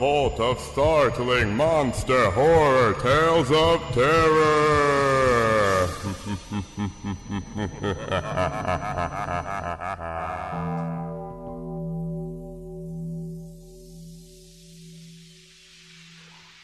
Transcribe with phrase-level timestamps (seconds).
[0.00, 5.88] Vault of Startling Monster Horror Tales of Terror.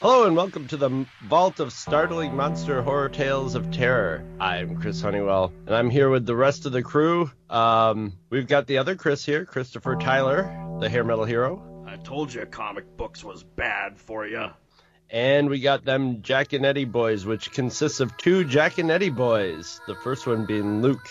[0.00, 4.25] Hello and welcome to the Vault of Startling Monster Horror Tales of Terror.
[4.41, 7.31] I'm Chris Honeywell, and I'm here with the rest of the crew.
[7.50, 10.50] Um, we've got the other Chris here, Christopher Tyler,
[10.81, 11.76] the hair metal hero,
[12.07, 14.47] told you comic books was bad for you.
[15.11, 19.81] and we got them Jaconetti boys, which consists of two Jaconetti boys.
[19.89, 21.09] The first one being Luke,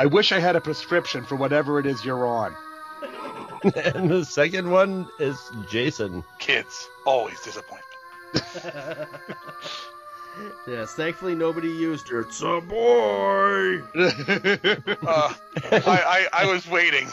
[0.00, 2.54] I wish I had a prescription for whatever it is you're on.
[3.76, 5.38] and the second one is
[5.70, 6.24] Jason.
[6.40, 9.08] Kids, always disappointment.
[10.66, 12.20] Yes, thankfully nobody used it.
[12.20, 13.82] It's a boy.
[15.06, 15.34] Uh,
[15.70, 17.06] I, I, I was waiting.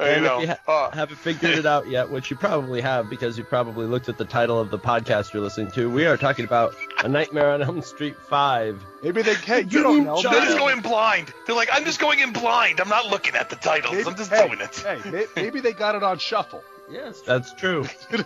[0.00, 2.80] You And know, if you ha- uh, haven't figured it out yet, which you probably
[2.80, 6.06] have because you probably looked at the title of the podcast you're listening to, we
[6.06, 8.84] are talking about A Nightmare on Elm Street 5.
[9.02, 9.72] Maybe they can't.
[9.72, 10.20] You don't know.
[10.20, 11.32] they're just going blind.
[11.46, 12.80] They're like, I'm just going in blind.
[12.80, 13.94] I'm not looking at the titles.
[13.94, 14.76] Maybe, I'm just hey, doing it.
[14.76, 16.62] Hey, maybe they got it on shuffle.
[16.90, 17.20] Yes.
[17.22, 17.86] That's true.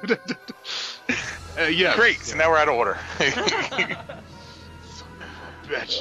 [1.59, 1.97] Uh, yeah.
[1.97, 2.21] Great.
[2.21, 2.97] So now we're out of order.
[5.66, 6.00] Bitch.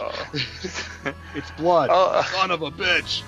[1.35, 1.89] it's blood.
[1.89, 3.23] Uh, Son of a bitch.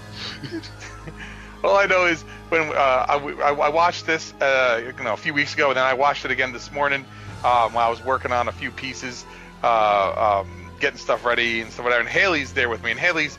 [1.63, 5.33] All I know is when uh, I, I, watched this, uh, you know, a few
[5.33, 7.05] weeks ago, and then I watched it again this morning
[7.43, 9.25] um, while I was working on a few pieces,
[9.61, 12.01] uh, um, getting stuff ready and stuff whatever.
[12.01, 13.37] And Haley's there with me, and Haley's,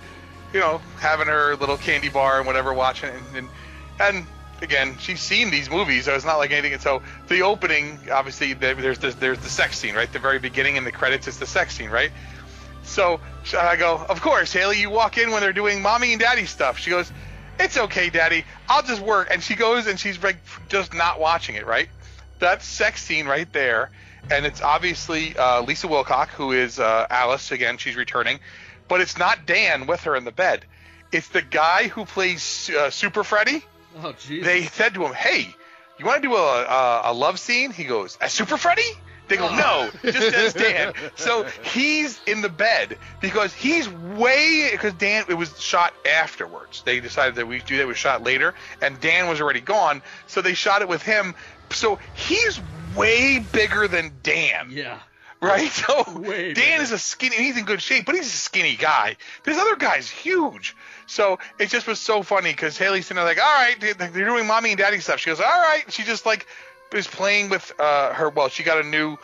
[0.53, 3.48] you know, having her little candy bar and whatever, watching and and,
[4.00, 4.26] and
[4.62, 6.75] again, she's seen these movies, so it's not like anything.
[6.75, 10.12] And so the opening, obviously, there's the, there's the sex scene, right?
[10.12, 12.10] The very beginning in the credits is the sex scene, right?
[12.82, 13.20] So
[13.59, 16.78] I go, of course, Haley, you walk in when they're doing mommy and daddy stuff.
[16.78, 17.10] She goes,
[17.60, 18.44] it's okay, daddy.
[18.69, 19.28] I'll just work.
[19.31, 20.38] And she goes and she's like
[20.69, 21.88] just not watching it, right?
[22.38, 23.91] That sex scene right there.
[24.31, 27.53] And it's obviously uh, Lisa Wilcox, who is uh, Alice.
[27.53, 28.41] Again, she's returning.
[28.88, 30.65] But it's not Dan with her in the bed.
[31.12, 33.65] It's the guy who plays uh, Super Freddy.
[33.97, 34.44] Oh, jeez.
[34.44, 35.54] They said to him, hey,
[35.98, 37.72] you want to do a, a, a love scene?
[37.72, 38.88] He goes, a Super Freddy?
[39.30, 40.92] They go, no, just as Dan.
[41.14, 46.82] So he's in the bed because he's way because Dan it was shot afterwards.
[46.84, 50.42] They decided that we do that was shot later, and Dan was already gone, so
[50.42, 51.34] they shot it with him.
[51.70, 52.60] So he's
[52.96, 54.98] way bigger than Dan Yeah.
[55.41, 55.70] right?
[55.70, 56.82] So Way Dan bigger.
[56.82, 57.36] is a skinny.
[57.36, 59.16] He's in good shape, but he's a skinny guy.
[59.44, 60.76] This other guy's huge.
[61.06, 64.24] So it just was so funny because Haley's sitting there like, all right, they- they're
[64.26, 65.20] doing mommy and daddy stuff.
[65.20, 65.84] She goes, all right.
[65.88, 66.47] She just like
[66.94, 68.28] is playing with uh, her.
[68.30, 69.16] Well, she got a new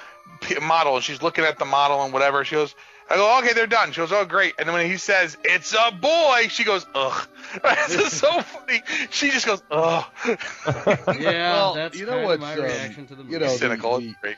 [0.62, 2.44] model and she's looking at the model and whatever.
[2.44, 2.74] She goes.
[3.08, 3.92] I go, okay, they're done.
[3.92, 4.54] She goes, oh, great.
[4.58, 7.28] And then when he says, it's a boy, she goes, ugh.
[7.62, 8.82] this is so funny.
[9.10, 10.04] She just goes, ugh.
[10.26, 13.34] Yeah, Well, that's you know kind of my um, reaction to the movie.
[13.34, 14.00] you know, Cynical.
[14.00, 14.34] the- Great.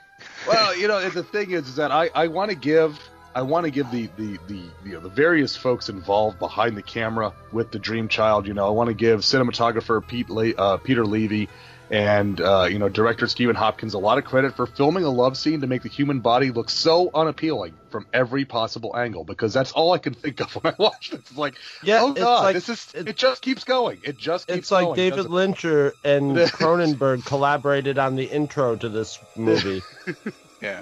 [0.46, 2.98] well, you know, the thing is, is that I, I want to give
[3.34, 6.82] I want to give the the the you know, the various folks involved behind the
[6.82, 8.46] camera with the Dream Child.
[8.46, 11.48] You know, I want to give cinematographer Pete Le- uh, Peter Levy
[11.90, 15.36] and uh, you know director Stephen Hopkins a lot of credit for filming a love
[15.36, 19.72] scene to make the human body look so unappealing from every possible angle because that's
[19.72, 21.20] all I can think of when I watch it.
[21.20, 24.00] It's like, Yeah, oh god, like- this is it- it, just keeps going.
[24.04, 24.58] It just keeps going.
[24.58, 24.96] It's like going.
[24.96, 29.82] David Lyncher and Cronenberg collaborated on the intro to this movie.
[30.60, 30.80] Yeah.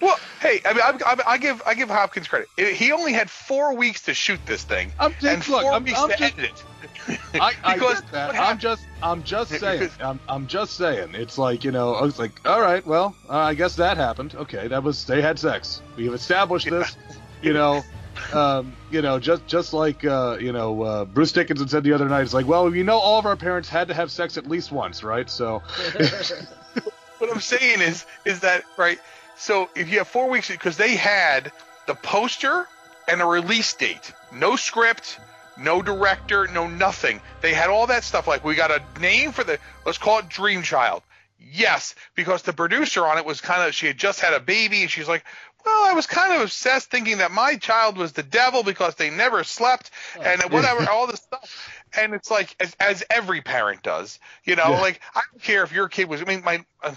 [0.00, 2.48] Well, hey, I mean, I, I, I give I give Hopkins credit.
[2.56, 5.72] It- he only had four weeks to shoot this thing, I'm just- and look, four
[5.72, 6.64] I'm- weeks I'm to just- edit
[7.08, 7.20] it.
[7.40, 8.34] I, I Because get that.
[8.36, 9.90] I'm just, I'm just saying.
[10.00, 11.14] I'm, I'm just saying.
[11.14, 14.34] It's like you know, I was like, all right, well, uh, I guess that happened.
[14.34, 15.80] Okay, that was they had sex.
[15.96, 16.96] We have established this.
[17.42, 17.84] You know,
[18.32, 22.08] um, you know, just just like uh, you know, uh, Bruce Dickinson said the other
[22.08, 22.22] night.
[22.22, 24.72] It's like, well, you know, all of our parents had to have sex at least
[24.72, 25.28] once, right?
[25.30, 25.62] So,
[27.18, 28.98] What I'm saying is is that right?
[29.36, 31.52] So if you have four weeks, because they had
[31.86, 32.66] the poster
[33.08, 35.18] and a release date, no script,
[35.56, 37.20] no director, no nothing.
[37.40, 38.26] They had all that stuff.
[38.26, 41.02] Like we got a name for the let's call it Dream Child.
[41.38, 44.82] Yes, because the producer on it was kind of she had just had a baby
[44.82, 45.24] and she's like,
[45.64, 49.10] well, I was kind of obsessed thinking that my child was the devil because they
[49.10, 49.90] never slept
[50.20, 51.70] and whatever, all this stuff.
[51.96, 54.80] And it's like, as, as every parent does, you know, Yeah.
[54.80, 56.20] like I don't care if your kid was.
[56.20, 56.94] I mean, my uh,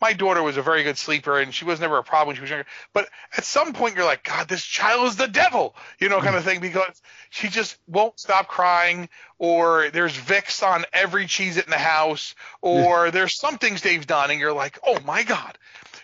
[0.00, 2.42] my daughter was a very good sleeper and she was never a problem when she
[2.42, 2.66] was younger.
[2.92, 6.36] But at some point, you're like, God, this child is the devil, you know, kind
[6.36, 7.00] of thing, because
[7.30, 9.08] she just won't stop crying,
[9.38, 14.06] or there's Vicks on every cheese it in the house, or there's some things they've
[14.06, 15.56] done, and you're like, oh my God.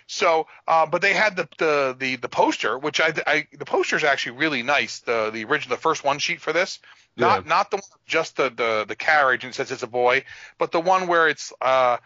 [0.07, 3.97] So, uh, but they had the, the the the poster, which I, I the poster
[3.97, 5.01] is actually really nice.
[5.01, 6.81] The the original, the first one sheet for this,
[7.17, 10.25] not not the one just the the the carriage and it says it's a boy,
[10.59, 11.97] but the one where it's uh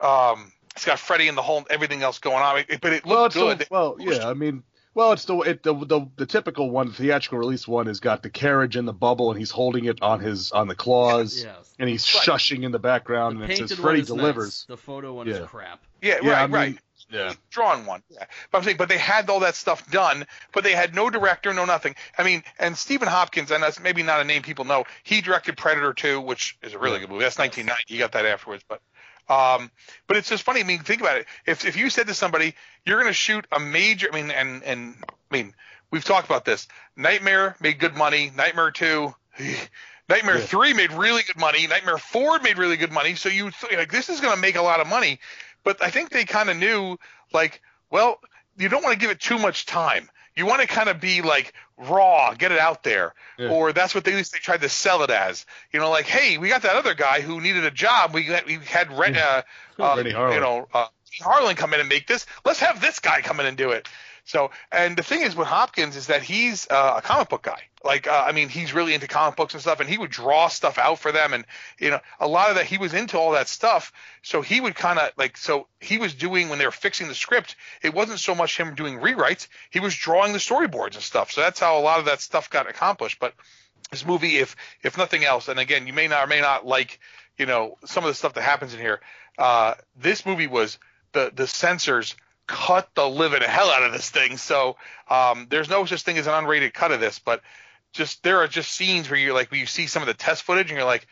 [0.00, 2.58] um it's got Freddy and the whole everything else going on.
[2.68, 3.58] It, but it Well, looked it's good.
[3.60, 4.28] the, well, yeah.
[4.28, 4.62] I mean,
[4.94, 8.30] well, it's the it, the, the the typical one, theatrical release one, has got the
[8.30, 11.74] carriage in the bubble, and he's holding it on his on the claws, Yes.
[11.78, 12.24] and he's Right.
[12.24, 14.46] shushing in the background, The and it painted says one Freddy is delivers.
[14.46, 14.76] nice.
[14.76, 15.34] The photo one Yeah.
[15.34, 15.82] is crap.
[16.02, 16.78] yeah, Yeah, right, I mean, right.
[17.08, 17.34] Yeah.
[17.50, 18.02] drawn one.
[18.08, 18.24] Yeah.
[18.50, 21.52] But I'm saying, but they had all that stuff done, but they had no director,
[21.54, 21.94] no nothing.
[22.18, 24.84] I mean, and Stephen Hopkins, and that's maybe not a name people know.
[25.04, 27.22] He directed Predator 2, which is a really good movie.
[27.22, 27.84] That's 1990.
[27.86, 28.80] He got that afterwards, but.
[29.28, 29.70] Um,
[30.06, 30.60] but it's just funny.
[30.60, 31.26] I mean, think about it.
[31.46, 34.62] If if you said to somebody, you're going to shoot a major, I mean, and
[34.62, 34.94] and
[35.30, 35.54] I mean,
[35.90, 36.68] we've talked about this.
[36.96, 38.30] Nightmare made good money.
[38.34, 39.14] Nightmare two,
[40.08, 40.44] Nightmare Yeah.
[40.44, 41.66] three made really good money.
[41.66, 43.14] Nightmare four made really good money.
[43.16, 45.18] So you th- like this is going to make a lot of money.
[45.64, 46.96] But I think they kind of knew,
[47.32, 48.20] like, well,
[48.56, 50.08] you don't want to give it too much time.
[50.36, 53.48] You want to kind of be like raw, get it out there, Yeah.
[53.48, 55.46] or that's what they at least they tried to sell it as.
[55.72, 58.12] You know, like, hey, we got that other guy who needed a job.
[58.12, 59.42] We got, we had Ren, uh,
[59.78, 60.86] uh, you know, uh,
[61.20, 62.26] Harlin come in and make this.
[62.44, 63.88] Let's have this guy come in and do it.
[64.26, 67.62] So, and the thing is with Hopkins is that he's uh, a comic book guy.
[67.84, 70.48] Like, uh, I mean, he's really into comic books and stuff, and he would draw
[70.48, 71.46] stuff out for them, and
[71.78, 73.92] you know, a lot of that he was into all that stuff.
[74.22, 77.14] So he would kind of like, so he was doing when they were fixing the
[77.14, 77.54] script.
[77.82, 81.30] It wasn't so much him doing rewrites; he was drawing the storyboards and stuff.
[81.30, 83.20] So that's how a lot of that stuff got accomplished.
[83.20, 83.32] But
[83.92, 86.98] this movie, if if nothing else, and again, you may not or may not like,
[87.38, 89.00] you know, some of the stuff that happens in here.
[89.38, 90.78] Uh, this movie was
[91.12, 94.36] the the censors cut the living hell out of this thing.
[94.36, 94.76] So
[95.08, 97.42] um, there's no such thing as an unrated cut of this, but
[97.92, 100.42] just there are just scenes where you're like, where you see some of the test
[100.42, 101.06] footage and you're like,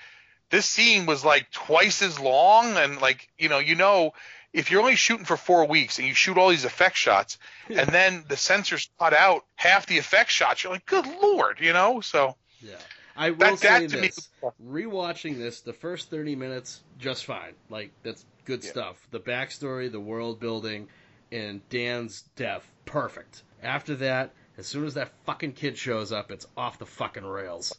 [0.50, 4.12] this scene was like twice as long, and like you know, you know.
[4.52, 7.38] If you're only shooting for four weeks and you shoot all these effect shots,
[7.68, 11.72] and then the censors cut out half the effect shots, you're like, "Good lord," you
[11.72, 12.00] know.
[12.00, 12.76] So Yeah.
[13.16, 14.28] I will That- say that to me- this:
[14.64, 17.54] rewatching this, the first thirty minutes just fine.
[17.68, 18.70] Like that's good Yeah.
[18.70, 18.96] stuff.
[19.10, 20.88] The backstory, the world building,
[21.34, 23.42] and Dan's death, perfect.
[23.62, 27.74] After that, as soon as that fucking kid shows up, it's off the fucking rails.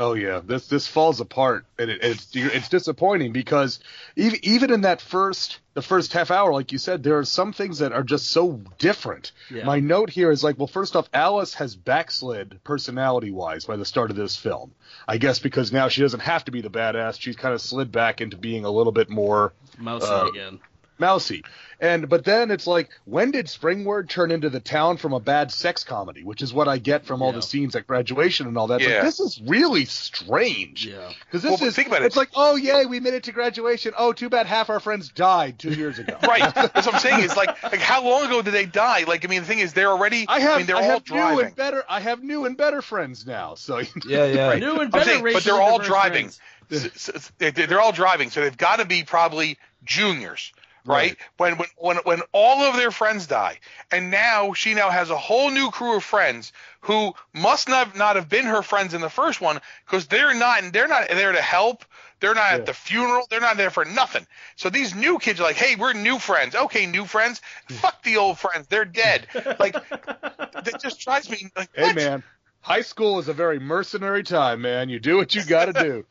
[0.00, 3.80] Oh yeah, this this falls apart, and it, it's it's disappointing because
[4.14, 7.52] even even in that first the first half hour, like you said, there are some
[7.52, 9.32] things that are just so different.
[9.50, 9.64] Yeah.
[9.64, 13.84] My note here is like, well, first off, Alice has backslid personality wise by the
[13.84, 14.72] start of this film.
[15.08, 17.90] I guess because now she doesn't have to be the badass; she's kind of slid
[17.90, 20.60] back into being a little bit more Mousy Uh, again.
[20.98, 21.44] Mousy.
[21.80, 25.52] And but then it's like, when did Springwood turn into the town from a bad
[25.52, 27.36] sex comedy, which is what I get from all Yeah.
[27.36, 28.80] the scenes at graduation and all that.
[28.80, 28.94] Yeah.
[28.94, 30.86] Like, this is really strange.
[30.86, 31.12] Yeah.
[31.26, 32.06] Because this but is think about it.
[32.06, 33.92] it's like, oh yay, we made it to graduation.
[33.96, 36.16] Oh, too bad half our friends died two years ago.
[36.26, 37.22] right, that's what I'm saying.
[37.22, 39.04] Is like, like how long ago did they die?
[39.06, 40.24] Like, I mean, the thing is, they're already.
[40.28, 42.82] I have mean, they're I all have new and better I have new and better
[42.82, 43.54] friends now.
[43.54, 44.54] So Yeah, yeah.
[44.54, 46.30] New and better saying, but they're all driving.
[46.30, 46.40] friends.
[46.70, 50.52] S- s- They're all driving, so they've got to be probably juniors,
[50.84, 51.16] right?
[51.36, 53.58] When, when when when all of their friends die,
[53.90, 58.16] and now she now has a whole new crew of friends who must not not
[58.16, 61.42] have been her friends in the first one because they're not they're not there to
[61.42, 61.84] help.
[62.20, 62.56] They're not Yeah.
[62.56, 63.26] at the funeral.
[63.30, 64.26] They're not there for nothing.
[64.56, 66.54] So these new kids are like, "Hey, we're new friends.
[66.56, 67.40] Okay, new friends.
[67.68, 67.74] Hmm.
[67.74, 68.66] Fuck the old friends.
[68.68, 69.26] They're dead."
[69.58, 71.50] Like that just drives me.
[71.56, 71.96] Like, hey what?
[71.96, 72.22] man,
[72.60, 74.88] high school is a very mercenary time, man.
[74.88, 76.04] You do what you got to do.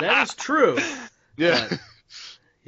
[0.00, 0.78] That is true.
[1.36, 1.68] Yeah.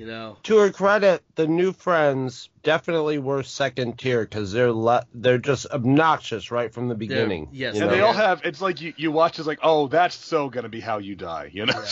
[0.00, 4.72] But, you know, To her credit, the new friends definitely were second tier because they're
[4.72, 7.48] le- they're just obnoxious right from the beginning.
[7.52, 7.90] yes, And know?
[7.90, 8.40] they all have.
[8.44, 9.38] It's like you, you watch.
[9.38, 11.82] It's like, oh, that's so gonna be how you die, you know.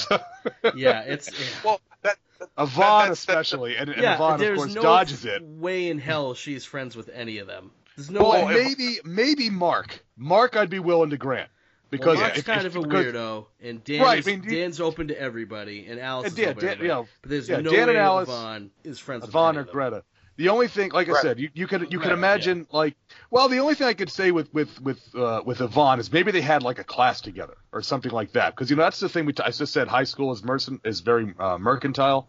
[0.75, 1.47] yeah, it's yeah.
[1.65, 4.15] Well, that, that Yvonne that's- that's- especially, and, and yeah.
[4.15, 5.43] Yvonne of course no dodges it.
[5.43, 7.71] way in hell she's friends with any of them.
[7.97, 8.55] There's no Well, way.
[8.65, 10.05] maybe maybe Mark.
[10.17, 11.51] Mark, I'd be willing to grant
[11.91, 14.31] because well, Mark's if- kind if- of a because- weirdo, and Dan Right, is, I
[14.31, 16.83] mean, you- Dan's open to everybody, and Alice And is Dan- open to everybody.
[16.87, 19.57] you know, but there's yeah, no Dan way and Alice- Yvonne is friends with Yvonne
[19.57, 19.73] or of them.
[19.75, 20.05] Greta.
[20.37, 22.95] The only thing, like I said, you, you could you could Greta, imagine like
[23.29, 26.31] well, the only thing I could say with with with uh, with Yvonne is maybe
[26.31, 29.09] they had like a class together or something like that because you know that's the
[29.09, 32.29] thing we t- I just said high school is mercen- is very uh, mercantile.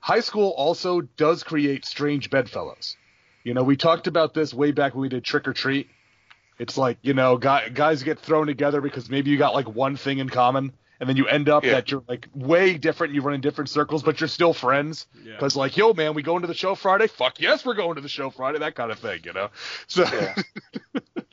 [0.00, 2.96] high school also does create strange bedfellows.
[3.44, 5.88] You know, we talked about this way back when we did Trick or Treat.
[6.58, 9.96] It's like you know, guy, guys get thrown together because maybe you got like one
[9.96, 11.72] thing in common, and then you end up Yeah.
[11.72, 13.14] that you're like way different.
[13.14, 15.06] You run in different circles, but you're still friends.
[15.22, 15.34] Yeah.
[15.34, 17.06] Because like, yo, man, we going to the show Friday?
[17.06, 18.58] Fuck yes, we're going to the show Friday.
[18.58, 19.50] That kind of thing, you know.
[19.86, 20.34] So, Yeah.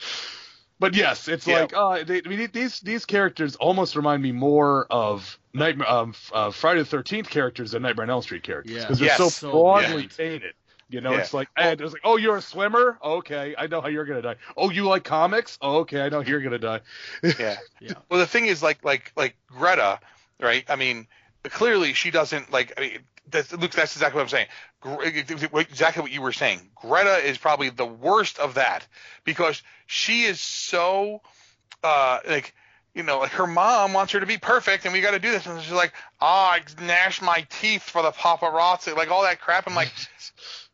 [0.80, 1.62] but yes, it's Yeah.
[1.62, 6.14] like, uh, they, I mean, these these characters almost remind me more of Nightmare, um,
[6.34, 8.82] uh, Friday the Thirteenth characters than Nightmare on Elm Street characters Yeah.
[8.82, 9.18] because they're Yes.
[9.18, 10.18] so So broadly good.
[10.18, 10.54] painted.
[10.88, 11.20] You know, Yeah.
[11.20, 13.00] it's like, and it's like, oh, you're a swimmer?
[13.04, 14.36] Okay, I know how you're gonna die.
[14.56, 15.58] Oh, you like comics?
[15.62, 16.82] Oh, okay, I know you're gonna die.
[17.24, 17.58] Yeah.
[17.82, 17.94] Yeah.
[18.10, 20.00] Well, the thing is, like, like, like Greta,
[20.40, 20.64] right?
[20.70, 21.08] I mean,
[21.44, 22.74] clearly she doesn't like.
[22.78, 23.00] I mean,
[23.30, 24.48] that's, Luke, that's exactly what I'm saying.
[25.56, 26.62] Exactly what you were saying.
[26.76, 28.88] Greta is probably the worst of that
[29.24, 31.22] because she is so,
[31.84, 32.54] uh, like.
[32.94, 35.30] You know, like her mom wants her to be perfect, and we got to do
[35.30, 35.46] this.
[35.46, 39.68] And she's like, "Ah, I gnash my teeth for the paparazzi," like all that crap.
[39.68, 39.92] I'm like,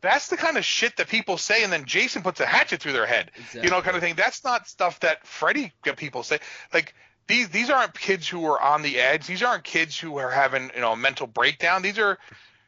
[0.02, 2.94] that's the kind of shit that people say, and then Jason puts a hatchet through
[2.94, 3.32] their head
[3.64, 4.16] you know, kind of thing.
[4.16, 6.40] That's not stuff that Freddy get people say.
[6.74, 6.94] Like
[7.28, 9.28] these these aren't kids who are on the edge.
[9.28, 11.82] These aren't kids who are having you know a mental breakdown.
[11.82, 12.18] These are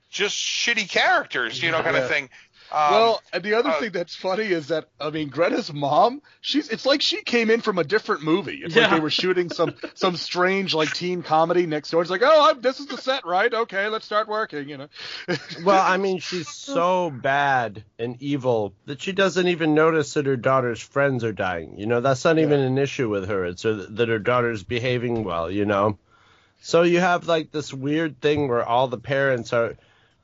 [0.09, 2.03] just shitty characters, you know, kind Yeah.
[2.03, 2.29] of thing.
[2.73, 6.23] Um, well, and the other uh, thing that's funny is that I mean, Greta's mom,
[6.41, 8.61] she's it's like she came in from a different movie.
[8.63, 12.01] It's like they were shooting some some strange like teen comedy next door.
[12.01, 13.53] It's like, oh, I'm, this is the set, right?
[13.53, 14.69] Okay, let's start working.
[14.69, 14.87] You know.
[15.63, 20.35] Well, I mean, she's so bad and evil that she doesn't even notice that her
[20.35, 21.77] daughter's friends are dying.
[21.77, 23.45] You know, that's not even an issue with her.
[23.45, 25.49] It's her, that her daughter's behaving well.
[25.49, 25.97] You know,
[26.61, 29.75] so you have like this weird thing where all the parents are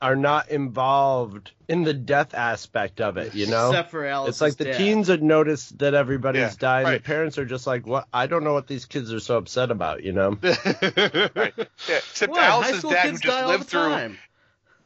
[0.01, 3.35] are not involved in the death aspect of it.
[3.35, 4.77] You know, Except for Alice's it's like the dad.
[4.77, 6.85] teens had noticed that everybody's Yeah, dying.
[6.85, 7.03] right.
[7.03, 8.07] The parents are just like, "What?
[8.13, 10.29] I don't know what these kids are so upset about." You know.
[10.41, 11.53] right.
[11.57, 11.65] Yeah,
[11.97, 12.41] except What?
[12.43, 13.79] Alice's school dad, who just die lived through.
[13.89, 14.17] time.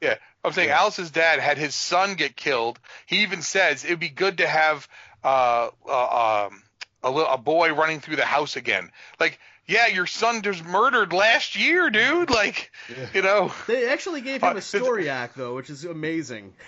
[0.02, 2.80] Yeah, I'm saying Alice's dad had his son get killed.
[3.06, 4.88] He even says it'd be good to have
[5.24, 6.64] uh, uh, um,
[7.04, 8.92] a, li- a boy running through the house again.
[9.20, 12.30] Like, yeah, your son just murdered last year, dude.
[12.30, 12.72] Like,
[13.14, 13.52] you know.
[13.68, 16.54] They actually gave Uh, him a story act though, which is amazing.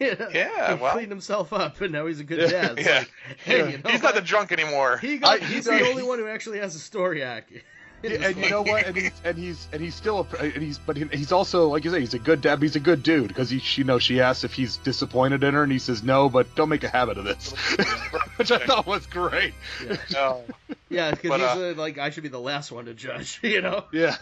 [0.00, 2.78] You know, Yeah, he well- cleaned himself up, and now he's a good dad.
[2.78, 2.98] It's Yeah.
[3.00, 3.12] like,
[3.44, 4.96] hey, you know He's not the drunk anymore.
[4.96, 7.52] He got, I- he's he the only one who actually has a story act.
[8.02, 8.86] In this and you know what?
[8.86, 11.84] And he's and he's and he's still a, and he's but he, he's also like
[11.84, 12.60] you say he's a good dad.
[12.62, 15.62] He's a good dude because he you know she asks if he's disappointed in her
[15.62, 17.52] and he says no, but don't make a habit of this,
[18.36, 19.54] which I thought was great.
[20.12, 20.42] No.
[20.88, 23.40] yeah, because but, he's uh, uh, like, I should be the last one to judge.
[23.50, 23.84] You know.
[23.92, 24.16] Yeah.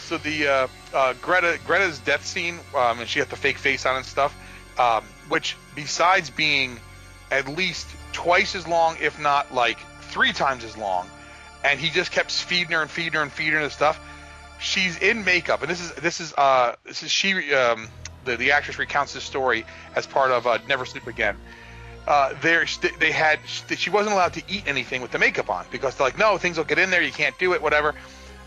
[0.00, 3.86] So the uh, uh, Greta Greta's death scene, um, and she had the fake face
[3.86, 4.36] on and stuff,
[4.78, 6.80] um, which besides being
[7.30, 11.08] at least twice as long, if not like three times as long,
[11.64, 14.00] and he just kept feeding her and feeding her and feeding her and stuff.
[14.60, 17.88] She's in makeup, and this is this is uh, this is she um,
[18.24, 19.64] the the actress recounts this story
[19.96, 21.36] as part of uh, Never Sleep Again.
[22.06, 22.66] Uh, there
[22.98, 26.18] they had she wasn't allowed to eat anything with the makeup on because they're like
[26.18, 27.94] no things will get in there you can't do it whatever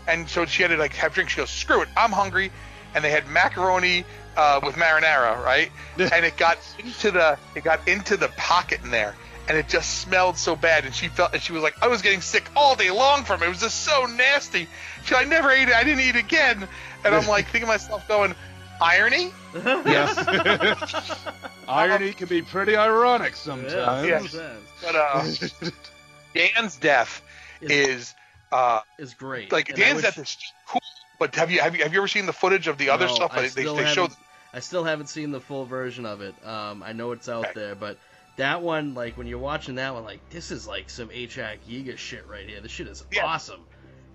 [0.06, 1.32] and so she had to like have drinks.
[1.32, 2.50] She goes, "Screw it, I'm hungry."
[2.94, 4.04] And they had macaroni
[4.36, 5.70] uh, with marinara, right?
[5.98, 9.14] and it got into the it got into the pocket in there,
[9.48, 10.84] and it just smelled so bad.
[10.84, 13.42] And she felt and she was like, "I was getting sick all day long from
[13.42, 13.46] it.
[13.46, 14.66] It was just so nasty."
[15.04, 15.74] She, I never ate it.
[15.74, 16.66] I didn't eat it again.
[17.04, 18.34] And I'm like thinking to myself, going,
[18.80, 21.16] "Irony." yes.
[21.68, 23.72] Irony can be pretty ironic sometimes.
[23.72, 24.18] Yeah.
[24.20, 24.62] sometimes.
[24.82, 25.24] But uh,
[26.34, 27.22] Dan's death
[27.60, 28.14] is
[28.52, 29.50] uh, Is great.
[29.52, 30.36] like And Dan's wish- death is
[30.68, 30.80] cool.
[31.18, 33.14] But have you have you have you ever seen the footage of the other No,
[33.14, 33.30] stuff?
[33.32, 34.18] I They, they, still they showed haven't-
[34.52, 36.34] I still haven't seen the full version of it.
[36.46, 37.52] Um, I know it's out Okay.
[37.54, 37.98] there, but
[38.36, 41.54] that one, like when you're watching that one, like this is like some H.R.
[41.68, 42.60] Giger shit right here.
[42.60, 43.24] This shit is Yeah.
[43.26, 43.60] awesome,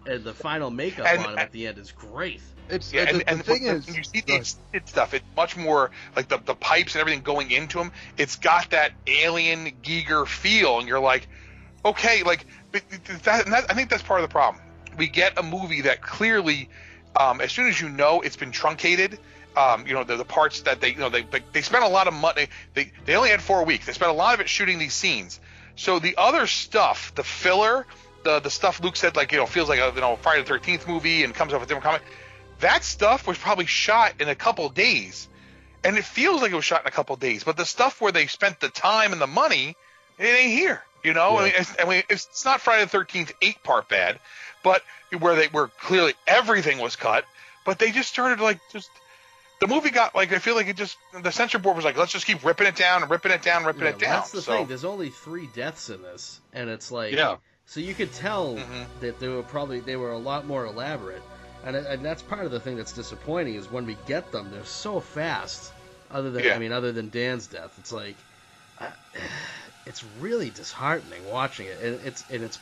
[0.05, 2.41] and the final makeup And- on him at the end is great.
[2.69, 5.25] It's Yeah, the, and, the thing when, is, when you see the extended stuff, it's
[5.35, 7.91] much more like the the pipes and everything going into him.
[8.17, 11.27] It's got that alien Giger feel, and you're like,
[11.83, 12.83] okay, like but
[13.23, 14.63] that, and that, I think that's part of the problem.
[14.97, 16.69] We get a movie that clearly,
[17.15, 19.19] um, as soon as you know it's been truncated.
[19.55, 22.07] Um, you know the, the parts that they you know they they, spent a lot
[22.07, 22.47] of money.
[22.73, 23.85] They they only had four weeks.
[23.85, 25.41] They spent a lot of it shooting these scenes.
[25.75, 27.85] So the other stuff, the filler,
[28.23, 30.47] the the stuff Luke said like you know feels like a you know Friday the
[30.47, 32.01] Thirteenth movie and comes off a different comic
[32.61, 35.27] that stuff was probably shot in a couple days
[35.83, 38.11] and it feels like it was shot in a couple days but the stuff where
[38.11, 39.75] they spent the time and the money
[40.17, 42.97] it ain't here you know I, mean, it's, I mean it's, it's not friday the
[42.97, 44.19] 13th eight part bad
[44.63, 44.83] but
[45.19, 47.25] where they where clearly everything was cut
[47.65, 48.89] but they just started like just
[49.61, 52.11] the movie got like i feel like it just the censor board was like let's
[52.11, 54.41] just keep ripping it down and ripping it down ripping Yeah, it down That's the
[54.41, 54.67] so thing.
[54.67, 57.37] There's only three deaths in this, and it's like Yeah.
[57.67, 58.87] So you could tell Mhm.
[58.99, 61.23] that they were probably they were a lot more elaborate.
[61.63, 64.65] and, and that's part of the thing that's disappointing is when we get them, they're
[64.65, 65.71] so fast.
[66.09, 66.55] Other than Yeah.
[66.55, 68.17] I mean, other than Dan's death, it's like
[68.79, 68.89] uh,
[69.85, 72.59] it's really disheartening watching it, and it's and it's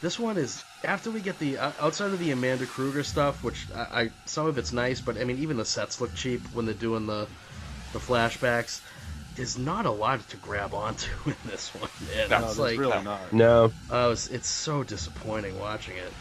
[0.00, 3.66] this one is after we get the uh, outside of the Amanda Krueger stuff, which
[3.74, 6.64] I, I some of it's nice, but I mean even the sets look cheap when
[6.64, 7.26] they're doing the
[7.92, 8.80] the flashbacks.
[9.36, 11.88] There's not a lot to grab onto in this one,
[12.18, 13.32] and No, No, it's like really not.
[13.32, 13.72] No.
[13.90, 16.12] oh, it's, it's so disappointing watching it.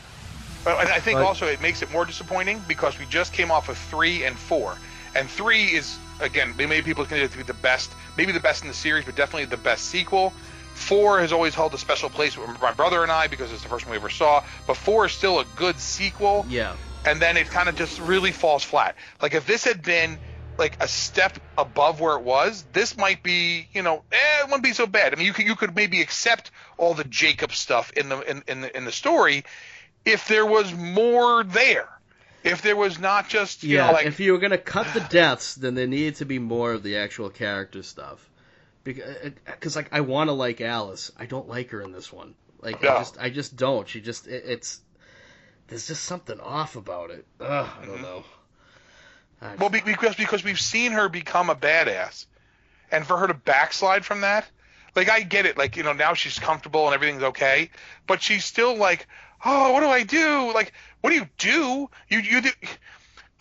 [0.64, 3.52] But I I think But- also it makes it more disappointing because we just came
[3.52, 4.76] off of three and four,
[5.16, 8.62] and three is again maybe people consider it to be the best, maybe the best
[8.64, 10.34] in the series, but definitely the best sequel.
[10.80, 13.70] Four has always held a special place with my brother and I because it's the
[13.70, 14.44] first one we ever saw.
[14.66, 18.32] But four is still a good sequel, Yeah, and then it kind of just really
[18.32, 18.96] falls flat.
[19.22, 20.18] Like if this had been
[20.58, 24.64] like a step above where it was, this might be, you know, eh, it wouldn't
[24.64, 25.14] be so bad.
[25.14, 28.44] I mean, you could you could maybe accept all the Jacob stuff in the in,
[28.48, 29.44] in the in the story
[30.06, 31.90] if there was more there.
[32.42, 33.88] If there was not just you yeah.
[33.88, 36.72] know like if you were gonna cut the deaths, then there needed to be more
[36.72, 38.30] of the actual character stuff.
[38.84, 42.34] Because like I want to like Alice, I don't like her in this one.
[42.62, 42.96] Like No.
[42.96, 43.88] I just I just don't.
[43.88, 44.82] She just it, it's
[45.68, 47.26] there's just something off about it.
[47.40, 47.92] Ugh, I Mm-hmm.
[47.92, 48.24] don't know.
[49.42, 52.26] I well because because we've seen her become a badass,
[52.92, 54.50] and for her to backslide from that,
[54.96, 57.70] like I get it, like you know now she's comfortable and everything's okay,
[58.08, 59.08] but she's still like,
[59.46, 60.52] oh, what do I do?
[60.54, 61.90] Like, what do you do?
[62.10, 62.50] You you do.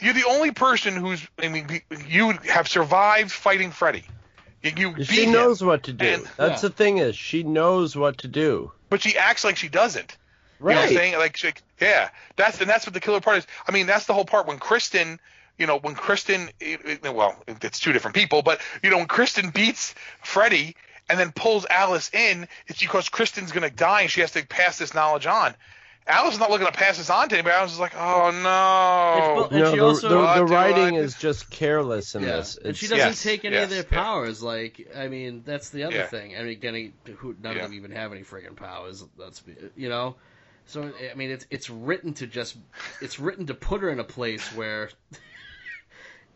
[0.01, 1.27] You're the only person who's.
[1.41, 1.67] I mean,
[2.07, 4.05] you have survived fighting Freddy.
[4.63, 6.05] You, you beat She him, knows what to do.
[6.07, 6.69] And- That's yeah.
[6.69, 8.73] the thing is she knows what to do.
[8.91, 10.17] but she acts like she doesn't.
[10.61, 10.97] You know what I'm Right.
[10.97, 11.19] saying?
[11.19, 13.47] Like, she, yeah, that's and that's what the killer part is.
[13.69, 15.21] I mean, that's the whole part when Kristen,
[15.57, 19.07] you know, when Kristen, it, it- well, it's two different people, but you know, when
[19.07, 20.75] Kristen beats Freddy
[21.09, 24.79] and then pulls Alice in, it's because Kristen's gonna die and she has to pass
[24.79, 25.55] this knowledge on.
[26.09, 27.55] Alice is not looking to pass this on to anybody.
[27.55, 29.45] Alice is like, oh no.
[29.45, 32.23] It's- And no, she the, also- the, What the writing uh, is just careless in
[32.23, 32.57] Yeah, this.
[32.57, 34.03] and she doesn't Yes, take any of yes, their yeah.
[34.05, 34.43] powers.
[34.43, 36.07] Like, I mean, that's the other Yeah.
[36.07, 36.37] thing.
[36.37, 37.65] I mean, getting who none Yeah.
[37.65, 39.05] of them even have any friggin' powers.
[39.19, 39.43] That's
[39.77, 40.17] you know.
[40.67, 42.57] So I mean, it's it's written to just
[43.01, 44.91] it's written to put her in a place where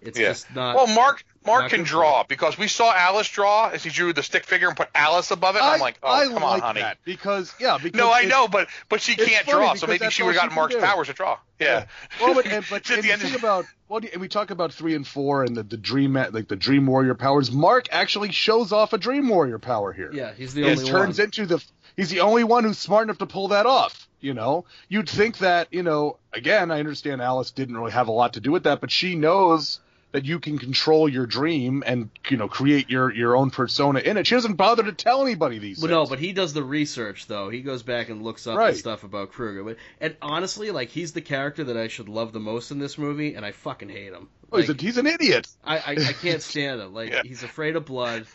[0.03, 0.29] it's Yeah.
[0.29, 0.77] just not.
[0.77, 4.13] Well, Mark Mark can good for draw because we saw Alice draw as he drew
[4.13, 5.63] the stick figure and put Alice above it.
[5.63, 6.81] I'm like, oh, I come like on, honey.
[6.83, 10.23] that because yeah, because No, I know, but but she can't draw, so maybe she
[10.23, 10.81] would have gotten Mark's do.
[10.81, 11.39] powers to draw.
[11.59, 11.87] Yeah.
[12.21, 14.95] Well, but, and, but and the the thing about what and we talk about three
[14.95, 17.51] and four and the, the dream like the dream warrior powers.
[17.51, 20.11] Mark actually shows off a dream warrior power here.
[20.13, 21.25] yeah, he's the It only turns one.
[21.27, 21.65] into the
[21.97, 24.09] he's the only one who's smart enough to pull that off.
[24.21, 26.19] You know, you'd think that you know.
[26.33, 29.17] Again, I understand Alice didn't really have a lot to do with that, but she
[29.17, 29.81] knows
[30.13, 34.17] that you can control your dream and you know create your your own persona in
[34.17, 34.27] it.
[34.27, 35.81] She doesn't bother to tell anybody these.
[35.81, 37.49] Well, no, but he does the research though.
[37.49, 38.77] He goes back and looks up the Right.
[38.77, 39.65] stuff about Krueger.
[39.65, 42.97] But and honestly, like he's the character that I should love the most in this
[42.99, 44.29] movie, and I fucking hate him.
[44.53, 45.49] Oh, he's, a, he's an idiot.
[45.65, 46.93] I, I, I can't stand him.
[46.93, 47.23] Like Yeah.
[47.25, 48.27] he's afraid of blood.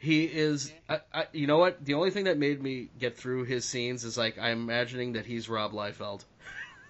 [0.00, 0.72] He is.
[0.88, 1.84] I, I, you know what?
[1.84, 5.26] The only thing that made me get through his scenes is like I'm imagining that
[5.26, 6.24] he's Rob Liefeld.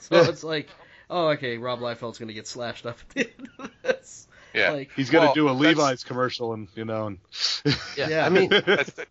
[0.00, 0.68] So it's like,
[1.10, 4.28] oh, okay, Rob Liefeld's gonna get slashed up at the end of this.
[4.54, 4.70] Yeah.
[4.72, 7.18] Like, He's gonna Well, do a that's- Levi's commercial and you know and
[7.96, 8.26] yeah, Yeah.
[8.26, 9.06] I mean, the,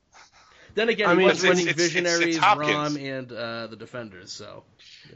[0.73, 2.71] then again, I he mean, was it's- winning it's- it's- it's Visionaries, Hopkins.
[2.73, 4.31] Rom, and uh, the Defenders.
[4.31, 4.63] So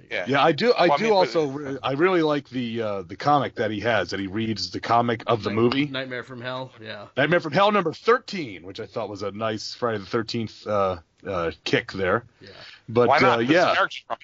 [0.10, 0.26] yeah.
[0.28, 0.72] Yeah, I do.
[0.74, 1.48] I Well, I do mean, but- also.
[1.48, 4.12] re- I really like the uh, the comic that he has.
[4.12, 6.72] That he reads the comic of the Night- movie Nightmare from Hell.
[6.82, 7.08] Yeah.
[7.18, 10.98] Nightmare from Hell number thirteen, which I thought was a nice Friday the Thirteenth uh,
[11.28, 12.26] uh, kick there.
[12.40, 12.50] Yeah.
[12.88, 13.40] But Why not?
[13.40, 14.18] uh, yeah, from it.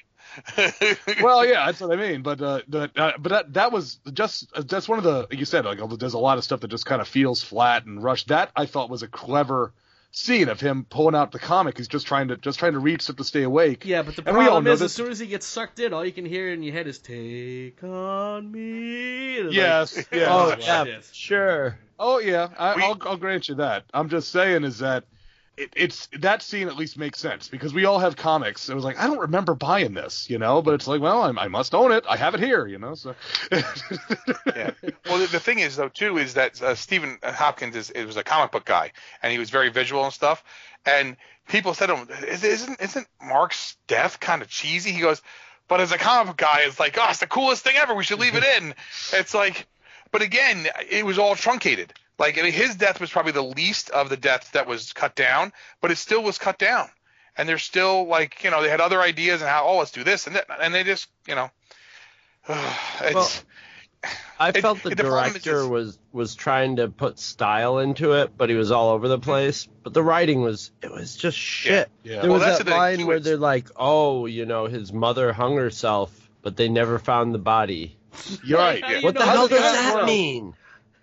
[1.21, 2.21] well, yeah, that's what I mean.
[2.21, 5.65] But uh, the, uh, but that that was just that's one of the you said
[5.65, 8.27] like there's a lot of stuff that just kind of feels flat and rushed.
[8.29, 9.73] That I thought was a clever
[10.11, 11.77] scene of him pulling out the comic.
[11.77, 13.85] He's just trying to just trying to read stuff to stay awake.
[13.85, 16.11] Yeah, but the And problem is, as soon as he gets sucked in, all you
[16.11, 19.95] can hear in your head is "Take on me." Yes.
[19.97, 20.27] like, yeah.
[20.29, 21.77] oh Oh, yeah, sure.
[21.99, 23.85] Oh yeah, I, We- I'll, I'll grant you that.
[23.93, 25.03] I'm just saying is that
[25.57, 28.69] it, it's that scene at least makes sense because we all have comics.
[28.69, 31.29] It was like I don't remember buying this, you know, but it's like well, I,
[31.43, 32.05] I must own it.
[32.07, 32.93] I have it here, you know.
[32.95, 33.15] So
[33.51, 34.71] yeah.
[35.05, 38.17] Well, the, the thing is though too is that uh, Stephen Hopkins is it was
[38.17, 38.91] a comic book guy
[39.23, 40.43] and he was very visual and stuff.
[40.85, 41.17] And
[41.47, 45.21] people said to him, "Is- "Isn't isn't Mark's death kind of cheesy?" He goes,
[45.67, 47.93] "But as a comic book guy, it's like, oh, it's the coolest thing ever.
[47.95, 48.73] We should leave it in."
[49.13, 49.67] It's like,
[50.11, 51.93] but again, it was all truncated.
[52.19, 55.15] Like I mean, his death was probably the least of the deaths that was cut
[55.15, 56.89] down, but it still was cut down.
[57.37, 60.03] And they're still like, you know, they had other ideas and how, oh, let's do
[60.03, 61.51] this and that, and they just, you know,
[62.49, 63.13] it's.
[63.13, 63.29] Well,
[64.39, 68.31] I It- felt the, the director just- was was trying to put style into it,
[68.37, 69.67] but he was all over the place.
[69.83, 71.89] But the writing was it was just shit.
[72.03, 72.21] Yeah.
[72.21, 74.93] There Well, was that's that the line too, where they're like, "Oh, you know, his
[74.93, 77.97] mother hung herself," but but they never found the body.
[78.43, 78.81] You're right.
[78.83, 80.53] How do you What the hell does does that that mean?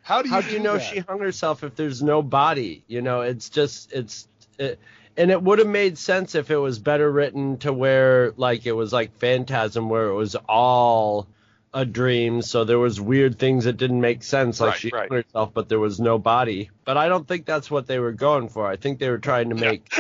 [0.05, 0.83] How do you How do you know that?
[0.83, 2.85] she hung herself if there's no body?
[2.87, 4.79] You know, it's just it's it,
[5.17, 8.73] and it would have made sense if it was better written to where like it
[8.73, 11.27] was like Phantasm where it was all
[11.73, 15.09] a dream, so there was weird things that didn't make sense, like Right, she right.
[15.09, 16.71] hung herself, but there was no body.
[16.85, 18.65] But I don't think that's what they were going for.
[18.67, 19.93] I think they were trying to make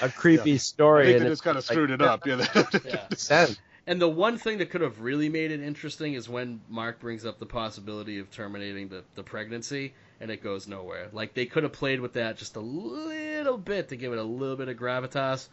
[0.00, 1.06] a creepy I story.
[1.06, 2.24] think and they just kind of was like, screwed it up.
[2.26, 2.46] Yeah.
[2.84, 3.08] Yeah.
[3.16, 3.58] sense.
[3.88, 7.24] And the one thing that could have really made it interesting is when Mark brings
[7.24, 11.08] up the possibility of terminating the, the pregnancy, and it goes nowhere.
[11.10, 14.22] Like they could have played with that just a little bit to give it a
[14.22, 15.48] little bit of gravitas.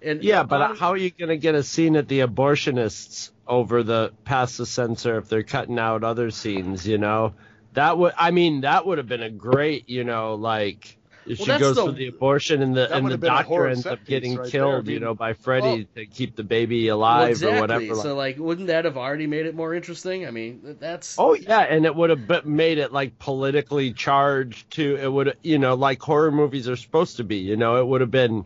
[0.00, 3.30] And Yeah, but hon- how are you going to get a scene at the abortionists
[3.48, 6.86] over the past the censor if they're cutting out other scenes?
[6.86, 7.34] You know,
[7.72, 11.46] that would I mean that would have been a great you know like if Well,
[11.46, 13.86] she goes the- for the abortion and the and the have been a doctor ends
[13.86, 16.98] up getting right killed, I you know, by Freddy well- to keep the baby Well,
[16.98, 17.58] alive exactly.
[17.58, 17.94] or whatever.
[17.94, 20.26] So like, wouldn't that have already made it more interesting?
[20.26, 24.96] I mean, that's Oh yeah, and it would have made it like politically charged to
[24.96, 27.36] it would you know like horror movies are supposed to be.
[27.36, 28.44] You know, it would have been.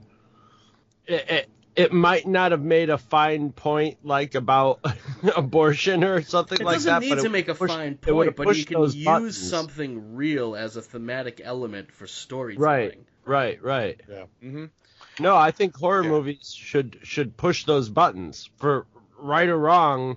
[1.06, 4.80] It, it, it might not have made a fine point like about
[5.36, 7.02] abortion or something It like that.
[7.02, 9.36] It doesn't need to make a pushed- fine point, have but you can use buttons.
[9.50, 13.04] something real as a thematic element for storytelling.
[13.24, 14.00] Right, right, right.
[14.10, 14.24] yeah.
[14.40, 14.64] hmm
[15.20, 16.10] No, I think horror Yeah.
[16.10, 18.86] movies should should push those buttons for
[19.18, 20.16] right or wrong.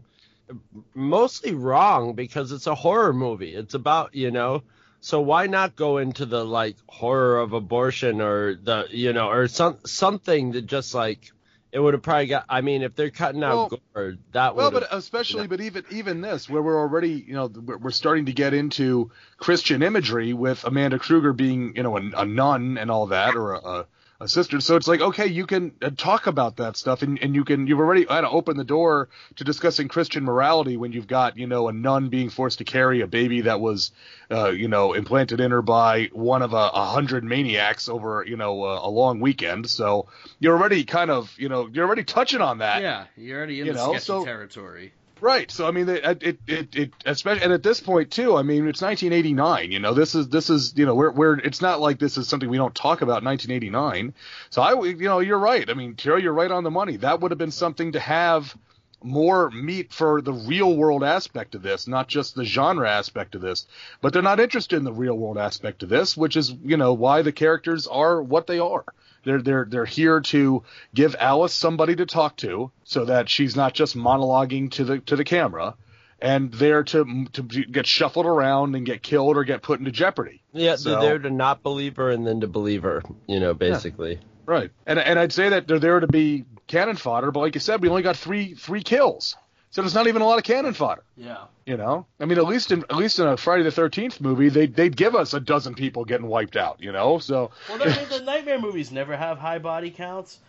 [0.95, 3.54] Mostly wrong because it's a horror movie.
[3.54, 4.63] It's about you know.
[5.02, 9.48] So why not go into the like horror of abortion or the you know or
[9.48, 11.32] some something that just like
[11.71, 12.45] it would have probably got.
[12.49, 15.86] I mean, if they're cutting out Well- gore, that would Well, but especially, but even
[15.91, 20.34] even this, where we're already, you know, we're we're starting to get into Christian imagery
[20.34, 23.86] with Amanda Krueger being, you know, a, a nun and all that, or a,
[24.19, 24.60] a, sister.
[24.60, 27.67] So it's like, okay, you can uh, talk about that stuff, and, and you can
[27.67, 31.47] you've already had to open the door to discussing Christian morality when you've got, you
[31.47, 33.91] know, a nun being forced to carry a baby that was,
[34.32, 38.38] uh, you know, implanted in her by one of a, a hundred maniacs over, you
[38.38, 39.69] know, a, a long weekend.
[39.69, 40.08] So
[40.39, 42.82] you're already kind of, you know, you're already touching on that.
[42.82, 44.93] Yeah, you're already in You the know, sketchy so- territory.
[45.21, 45.51] Right.
[45.51, 48.38] So I mean, it it it, it especially and at this point too.
[48.38, 49.71] I mean, it's 1989.
[49.71, 52.27] You know, this is this is you know we're we're it's not like this is
[52.27, 54.13] something we don't talk about in 1989.
[54.49, 55.69] So I you know you're right.
[55.69, 56.97] I mean, Terry, you're right on the money.
[56.97, 58.55] That would have been something to have
[59.01, 63.41] more meat for the real world aspect of this, not just the genre aspect of
[63.41, 63.65] this.
[64.01, 66.93] But they're not interested in the real world aspect of this, which is you know
[66.93, 68.86] why the characters are what they are.
[69.23, 73.73] They're they're they're here to give Alice somebody to talk to, so that she's not
[73.73, 75.75] just monologuing to the to the camera,
[76.21, 80.41] and there to to get shuffled around and get killed or get put into jeopardy.
[80.53, 83.03] yeah, so- they're there to not believe her and then to believe her.
[83.27, 84.19] You know, basically.
[84.45, 84.71] Right.
[84.88, 87.82] And and I'd say that they're there to be cannon fodder, but like you said,
[87.82, 89.36] we only got three three kills,
[89.71, 91.03] so there's not even a lot of cannon fodder.
[91.15, 91.45] Yeah.
[91.65, 94.49] You know, I mean, at least in at least in a Friday the Thirteenth movie,
[94.49, 96.77] they they'd give us a dozen people getting wiped out.
[96.82, 100.39] You know, so Well, the, the nightmare movies never have high body counts.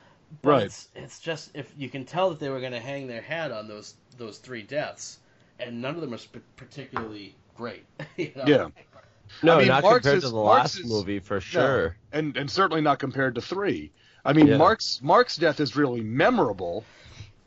[0.43, 0.63] But Right.
[0.65, 3.51] It's, it's just if you can tell that they were going to hang their hat
[3.53, 5.19] on those those three deaths,
[5.59, 7.85] and none of them are sp- particularly great.
[8.17, 8.45] you know?
[8.47, 8.69] yeah.
[9.43, 11.41] No, I mean, not Marx compared is- to the Marx last is- movie for No,
[11.41, 11.97] sure.
[12.13, 13.93] and and certainly not compared to three.
[14.25, 14.57] I mean, Yeah.
[14.57, 16.85] Mark's Mark's death is really memorable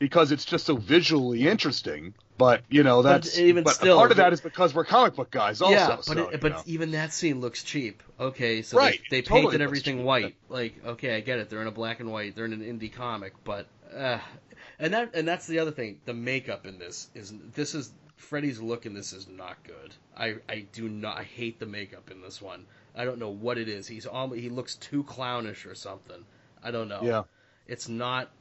[0.03, 2.13] because it's just so visually interesting.
[2.37, 5.15] But you know, But that's even but still, part of that is because we're comic
[5.15, 5.61] book guys.
[5.61, 6.61] Also, yeah, but so, it, but know.
[6.65, 8.03] even that scene looks cheap.
[8.19, 10.05] Okay, so Right, they, they totally painted everything cheap.
[10.05, 10.35] white.
[10.49, 11.49] Like, okay, I get it.
[11.49, 12.35] They're in a black and white.
[12.35, 14.17] They're in an indie comic, but uh,
[14.77, 16.01] and that and that's the other thing.
[16.03, 19.93] The makeup in this is this is Freddy's look in this is not good.
[20.17, 21.17] I I do not.
[21.17, 22.65] I hate the makeup in this one.
[22.93, 23.87] I don't know what it is.
[23.87, 26.25] He's almost he looks too clownish or something.
[26.61, 26.99] I don't know.
[27.03, 27.23] yeah.
[27.67, 28.31] It's not.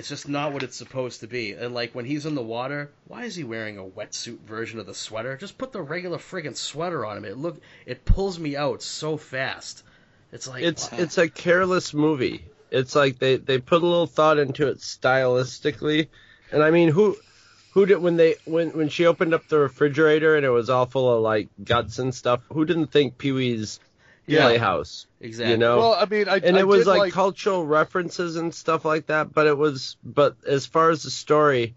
[0.00, 1.52] It's just not what it's supposed to be.
[1.52, 4.86] And like when he's in the water, why is he wearing a wetsuit version of
[4.86, 5.36] the sweater?
[5.36, 7.26] Just put the regular friggin' sweater on him.
[7.26, 9.82] It look it pulls me out so fast.
[10.32, 10.98] It's like it's wow.
[11.00, 12.46] it's a careless movie.
[12.70, 16.08] It's like they they put a little thought into it stylistically,
[16.50, 17.18] and I mean who
[17.74, 20.86] who did when they when when she opened up the refrigerator and it was all
[20.86, 22.40] full of like guts and stuff.
[22.50, 23.78] Who didn't think Pee Wee's
[24.26, 24.42] Yeah.
[24.42, 25.06] Playhouse?
[25.20, 25.52] exactly.
[25.52, 28.54] You know, Well, I mean, I and I it was like, like cultural references and
[28.54, 29.32] stuff like that.
[29.34, 31.74] But it was but as far as the story.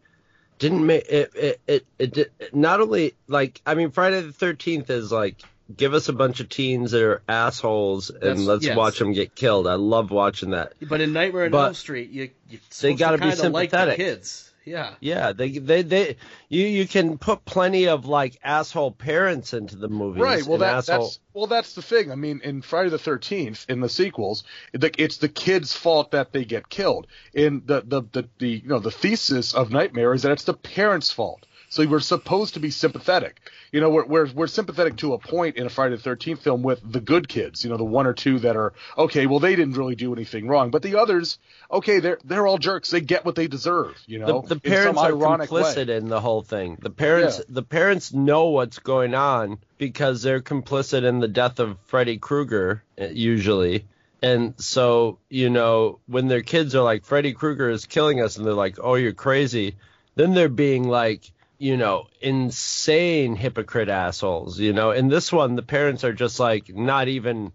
[0.60, 4.90] Didn't make it, it, it, it, did not only like I mean Friday the Thirteenth
[4.92, 5.42] is like
[5.76, 8.78] give us a bunch of teens that are assholes and That's- let's yes.
[8.78, 9.68] watch them get killed.
[9.68, 10.74] I love watching that.
[10.82, 13.78] But in Nightmare on Elm Street, you you they got gotta be of like the
[13.78, 13.98] sympathetic.
[13.98, 14.53] kids.
[14.66, 14.96] Yeah.
[15.00, 19.90] Yeah, they they they you you can put plenty of like asshole parents into the
[19.90, 20.22] movies.
[20.22, 20.46] Right.
[20.46, 22.12] Well, that, asshole, that's well, that's the thing.
[22.12, 26.46] I mean, in Friday the Thirteenth, in the sequels, it's the kid's fault that they
[26.46, 27.08] get killed.
[27.34, 30.54] In the, the the the you know the thesis of Nightmare is that it's the
[30.54, 31.46] parents' fault.
[31.74, 33.42] So we're supposed to be sympathetic.
[33.72, 36.62] You know, we're, we're we're sympathetic to a point in a Friday the Thirteenth film
[36.62, 37.64] with the good kids.
[37.64, 39.26] You know, the one or two that are okay.
[39.26, 41.40] Well, they didn't really do anything wrong, but the others,
[41.72, 42.92] okay, they're they're all jerks.
[42.92, 44.00] They get what they deserve.
[44.06, 45.98] You know, the, the parents are complicit way.
[45.98, 46.78] in the whole thing.
[46.80, 47.46] The parents Yeah.
[47.50, 52.84] the parents know what's going on because they're complicit in the death of Freddy Krueger
[53.02, 53.88] uh, usually.
[54.22, 58.46] And so, you know, when their kids are like Freddy Krueger is killing us and
[58.46, 59.76] they're like, "Oh, you're crazy."
[60.14, 61.32] Then they're being like,
[61.64, 64.92] you know, insane hypocrite assholes, you know.
[64.92, 67.54] In this one, the parents are just like not even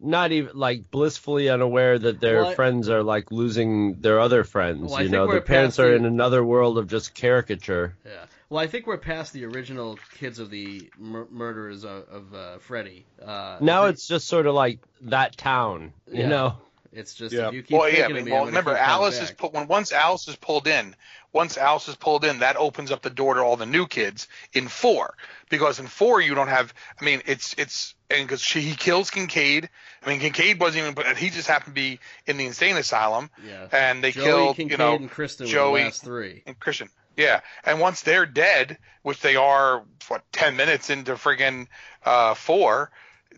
[0.00, 4.90] not even like blissfully unaware that their Well, friends are like losing their other friends.
[4.90, 7.94] Well, you know, we're their parents past are in another world of just caricature.
[8.04, 8.24] Yeah.
[8.50, 12.58] Well, I think we're past the original kids of the mur- murderers of, of uh,
[12.58, 13.06] Freddy.
[13.24, 16.28] Uh, Now think it's just sort of like that town, you Yeah.
[16.28, 16.56] know.
[16.92, 17.48] it's just Yeah.
[17.48, 18.04] if you keep Well, yeah.
[18.04, 19.38] I mean, of me, well, remember, keep coming Alice is back.
[19.38, 20.94] put when once Alice is pulled in.
[21.34, 24.28] Once Alice is pulled in, that opens up the door to all the new kids
[24.52, 25.16] in four.
[25.50, 26.72] Because in four, you don't have.
[26.98, 29.68] I mean, it's it's and because she he kills Kincaid.
[30.04, 33.30] I mean, Kincaid wasn't even, but he just happened to be in the insane asylum.
[33.46, 33.66] Yeah.
[33.72, 36.44] And they Joey, killed, Kincaid, you know, and Kristen Joey the last three.
[36.46, 36.88] and Christian.
[37.16, 41.66] Yeah, and once they're dead, which they are, what ten minutes into friggin'
[42.04, 42.90] uh, four,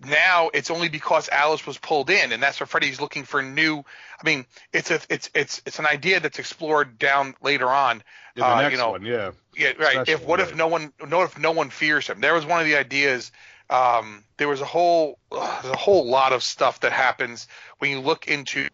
[0.04, 3.78] now it's only because Alice was pulled in, and that's where Freddy's looking for new.
[3.78, 8.02] I mean, it's a it's it's it's an idea that's explored down later on.
[8.34, 9.30] In the uh, next you know, one, yeah.
[9.56, 10.08] yeah, right.
[10.08, 12.20] If what if no one, no, if no one fears him?
[12.20, 13.32] There was one of the ideas.
[13.68, 17.90] Um, there was a whole, uh, there's a whole lot of stuff that happens when
[17.90, 18.68] you look into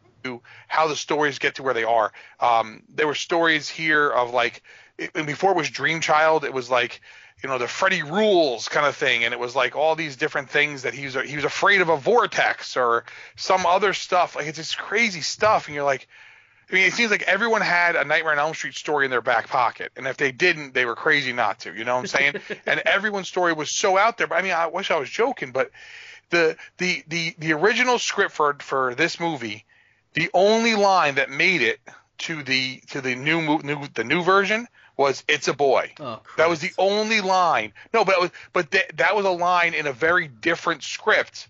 [0.68, 2.12] how the stories get to where they are.
[2.40, 4.62] Um, there were stories here of like,
[4.98, 7.00] it, and before it was Dream Child, it was like,
[7.42, 10.48] you know, the Freddy rules kind of thing, and it was like all these different
[10.48, 13.05] things that he was he was afraid of a vortex or
[13.37, 14.37] some other stuff.
[14.37, 16.07] Like it's this crazy stuff, and you're like,
[16.70, 19.20] I mean, it seems like everyone had a Nightmare on Elm Street story in their
[19.20, 21.74] back pocket, and if they didn't, they were crazy not to.
[21.74, 22.35] You know what I'm saying?
[22.66, 24.28] and everyone's story was so out there.
[24.28, 25.72] But I mean, I wish I was joking, but
[26.31, 29.64] the the the the original script for for this movie,
[30.14, 31.81] the only line that made it
[32.18, 36.48] to the to the new new the new version was "It's a boy." Oh, That
[36.48, 37.72] was the only line.
[37.92, 41.48] No, but was, but th- that was a line in a very different script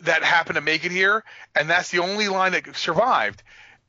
[0.00, 1.24] that happened to make it here,
[1.54, 3.42] and that's the only line that survived.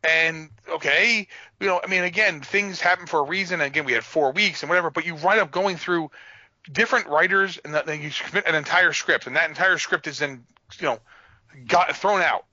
[0.03, 1.27] And okay,
[1.59, 3.61] you know, I mean, again, things happen for a reason.
[3.61, 6.11] And again, we had four weeks and whatever, but you wind up going through
[6.71, 10.45] different writers, and then you submit an entire script, and that entire script is then,
[10.79, 10.99] you know,
[11.67, 12.45] got thrown out.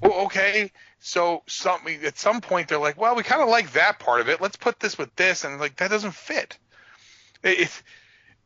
[0.00, 3.98] Well, okay, so some at some point they're like, well, we kind of like that
[3.98, 4.40] part of it.
[4.40, 6.58] Let's put this with this, and like that doesn't fit.
[7.42, 7.82] It, it's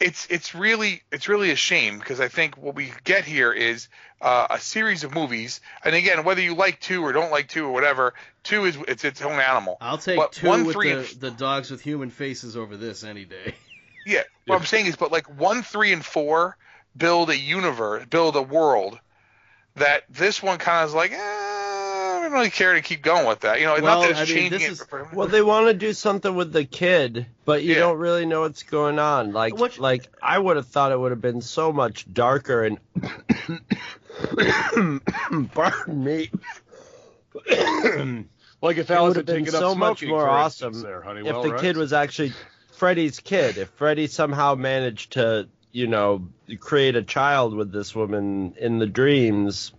[0.01, 3.89] it's it's really it's really a shame because I think what we get here is
[4.21, 7.67] uh, a series of movies, and again, whether you like two or don't like two
[7.67, 9.79] or whatever, two is it's its own animal.
[9.81, 12.77] I'll take But two one, with three, the, and the dogs with human faces over
[12.77, 13.55] this any day.
[14.05, 16.57] Yeah, what I'm saying is, but like one, three, and four
[16.97, 18.99] build a universe, build a world
[19.77, 21.52] that this one kind of is like, eh,
[22.33, 23.61] don't really care to keep going with that.
[23.61, 24.73] You know, Well, not that it's I mean, changing this it.
[24.73, 27.81] is- for- Well, they want to do something with the kid, but you Yeah.
[27.81, 29.33] don't really know what's going on.
[29.33, 32.79] Like, What- like I would have thought it would have been so much darker and
[35.53, 36.31] pardon me.
[38.65, 41.01] Like if it Alice would had have been taken so up much more awesome there,
[41.01, 41.61] if Honeywell, the right?
[41.61, 42.33] kid was actually
[42.75, 43.59] Freddy's kid.
[43.59, 46.29] If Freddy somehow managed to, you know,
[46.61, 49.73] create a child with this woman in the dreams,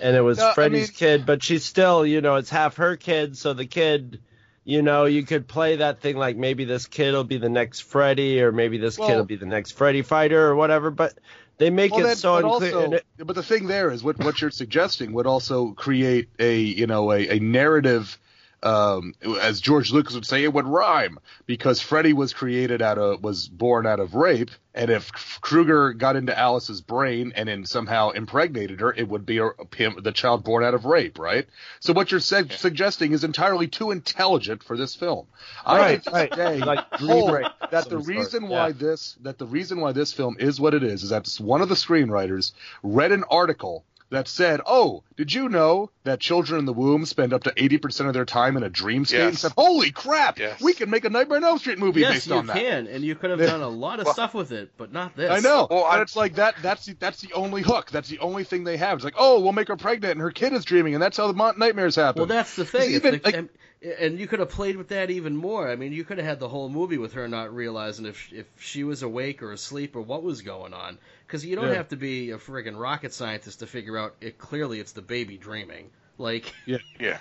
[0.00, 2.76] and it was No, I Freddy's mean- kid, but she's still, you know, it's half
[2.76, 4.20] her kid, so the kid.
[4.68, 7.82] You know, you could play that thing like maybe this kid will be the next
[7.82, 10.90] Freddy, or maybe this kid will be the next Freddy fighter, or whatever.
[10.90, 11.14] But
[11.58, 12.74] they make Well, it then- so but unclear.
[12.74, 16.58] also, it- but the thing there is what what you're suggesting would also create a
[16.58, 18.18] you know a, a narrative.
[18.66, 23.22] Um, as George Lucas would say, it would rhyme because Freddy was created out of
[23.22, 28.10] was born out of rape, and if Krueger got into Alice's brain and then somehow
[28.10, 31.46] impregnated her, it would be a, him, the child born out of rape, right?
[31.80, 35.26] So what you're su- suggesting is entirely too intelligent for this film.
[35.64, 36.30] I Right, think right.
[36.30, 37.30] today Like dream
[37.70, 38.06] that the some sort.
[38.06, 38.72] reason why Yeah.
[38.76, 41.68] this that the reason why this film is what it is is that one of
[41.68, 42.52] the screenwriters
[42.82, 47.32] read an article that said, "Oh, did you know that children in the womb spend
[47.32, 50.38] up to 80% of their time in a dream state?" And said, "Holy crap!
[50.38, 50.60] Yes.
[50.60, 52.62] We can make a Nightmare on Elm Street movie yes, based you on that." Yes,
[52.62, 54.92] you can, and you could have done a lot of Well- stuff with it, but
[54.92, 55.30] not this.
[55.30, 55.66] I know.
[55.70, 56.54] Well, and I- it's like that.
[56.62, 57.90] That's the, that's the only hook.
[57.90, 58.96] That's the only thing they have.
[58.98, 61.30] It's like, oh, we'll make her pregnant, and her kid is dreaming, and that's how
[61.30, 62.20] the nightmares happen.
[62.20, 62.92] Well, that's the thing.
[62.92, 63.50] If even, the- like-
[63.82, 65.68] and, and you could have played with that even more.
[65.68, 68.46] I mean, you could have had the whole movie with her not realizing if if
[68.58, 70.98] she was awake or asleep or what was going on.
[71.26, 71.74] Because you don't Yeah.
[71.74, 74.38] have to be a friggin' rocket scientist to figure out it.
[74.38, 75.90] Clearly, it's the baby dreaming.
[76.18, 77.18] Like, yeah, Yeah.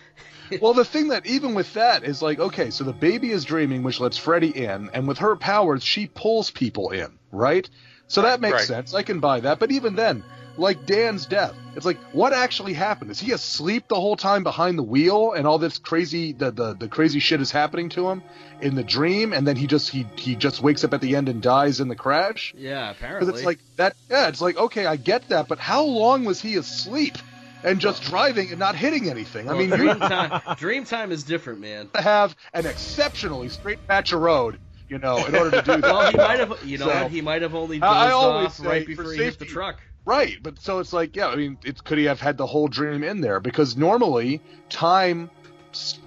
[0.62, 3.84] well, the thing that even with that is like, okay, so the baby is dreaming,
[3.84, 7.70] which lets Freddy in, and with her powers, she pulls people in, right?
[8.08, 8.68] So that makes Right.
[8.68, 8.94] sense.
[8.94, 9.60] I can buy that.
[9.60, 10.24] But even then,
[10.58, 13.12] like Dan's death, it's like, what actually happened?
[13.12, 16.74] Is he asleep the whole time behind the wheel, and all this crazy, the the,
[16.74, 18.24] the crazy shit is happening to him
[18.62, 21.28] in the dream, and then he just he he just wakes up at the end
[21.30, 22.54] and dies in the crash?
[22.58, 23.34] yeah, apparently.
[23.34, 23.96] it's like that.
[24.10, 27.18] Yeah, it's like okay, I get that, but how long was he asleep
[27.64, 29.50] and just driving and not hitting anything?
[29.50, 30.42] I mean, dream time.
[30.58, 31.90] Dream time is different, man.
[31.94, 35.84] to have an exceptionally straight patch of road, you know, in order to do that.
[35.92, 36.58] Well, he might have.
[36.64, 39.46] You know So- He might have only dozed off right for before he hit the
[39.46, 39.82] truck.
[40.06, 42.68] Right, but so it's like, yeah, I mean, it's could he have had the whole
[42.68, 43.40] dream in there?
[43.40, 45.32] Because normally, time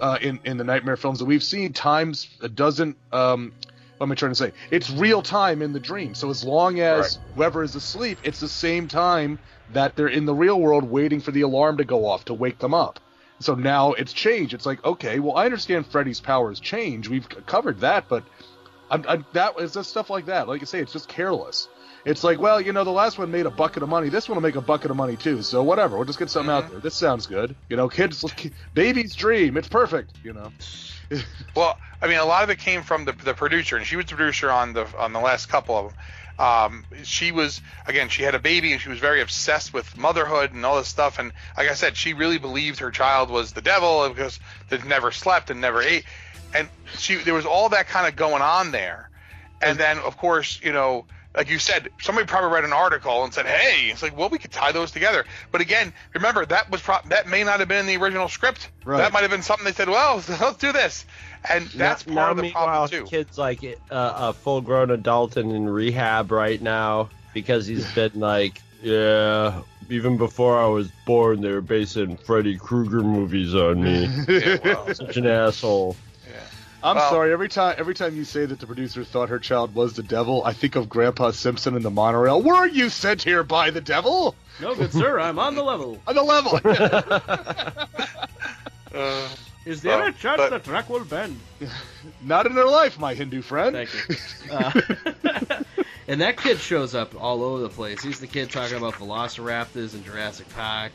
[0.01, 2.97] uh, in in the nightmare films that we've seen, times doesn't.
[3.13, 3.53] Um,
[3.97, 4.53] what am I trying to say?
[4.71, 6.15] It's real time in the dream.
[6.15, 9.41] So as long as whoever is asleep, it's the same time
[9.73, 12.61] that they're in the real world waiting for the alarm to go off to wake
[12.61, 13.01] them up.
[13.41, 14.55] So now it's changed.
[14.55, 17.09] It's like, okay, well, I understand Freddy's powers change.
[17.09, 18.25] We've covered that, but
[18.91, 20.49] I'm, I'm, that is just stuff like that.
[20.49, 21.69] Like I say, it's just careless.
[22.05, 24.09] It's like, well, you know, the last one made a bucket of money.
[24.09, 25.43] This one will make a bucket of money too.
[25.43, 26.81] So whatever, we'll just get something out there.
[26.81, 27.55] This sounds good.
[27.69, 28.25] You know, kids,
[28.75, 29.57] baby's dream.
[29.57, 30.13] It's perfect.
[30.23, 30.53] You know.
[31.57, 34.05] Well, I mean, a lot of it came from the, the producer, and she was
[34.05, 35.99] the producer on the on the last couple of them.
[36.39, 40.53] Um, she was again, she had a baby, and she was very obsessed with motherhood
[40.53, 41.19] and all this stuff.
[41.19, 45.11] And like I said, she really believed her child was the devil because they never
[45.11, 46.05] slept and never ate.
[46.55, 49.11] And she there was all that kind of going on there.
[49.61, 51.07] And then, of course, you know,
[51.39, 54.39] like you said, somebody probably read an article and said, "Hey, it's like, well, we
[54.39, 57.79] could tie those together." But again, remember that was pro- that may not have been
[57.79, 58.69] in the original script.
[58.85, 58.99] Right.
[58.99, 61.07] That might have been something they said, "Well, let's do this,"
[61.49, 63.05] and that's now, part now of the problem too.
[63.05, 68.61] kid's like uh, a full-grown adult and in rehab right now because he's been like,
[68.83, 69.63] yeah.
[69.91, 74.11] Even before I was born, they were basing Freddy Krueger movies on me.
[74.29, 75.97] Yeah, well, Such an asshole.
[76.83, 77.33] I'm Well- sorry.
[77.33, 80.43] Every time, every time you say that the producer thought her child was the devil,
[80.45, 82.41] I think of Grandpa Simpson in the monorail.
[82.43, 84.35] Were you sent here by the devil?
[84.61, 86.01] No, good sir, I'm on the level.
[86.07, 86.61] On the level.
[88.95, 89.29] uh,
[89.67, 91.39] Is there Well, a chance but- the track will bend?
[92.23, 93.77] Not in their life, my Hindu friend.
[93.77, 94.17] Thank you.
[94.51, 94.73] Uh,
[96.09, 98.03] and that kid shows up all over the place.
[98.03, 100.93] He's the kid talking about Velociraptors and Jurassic Park.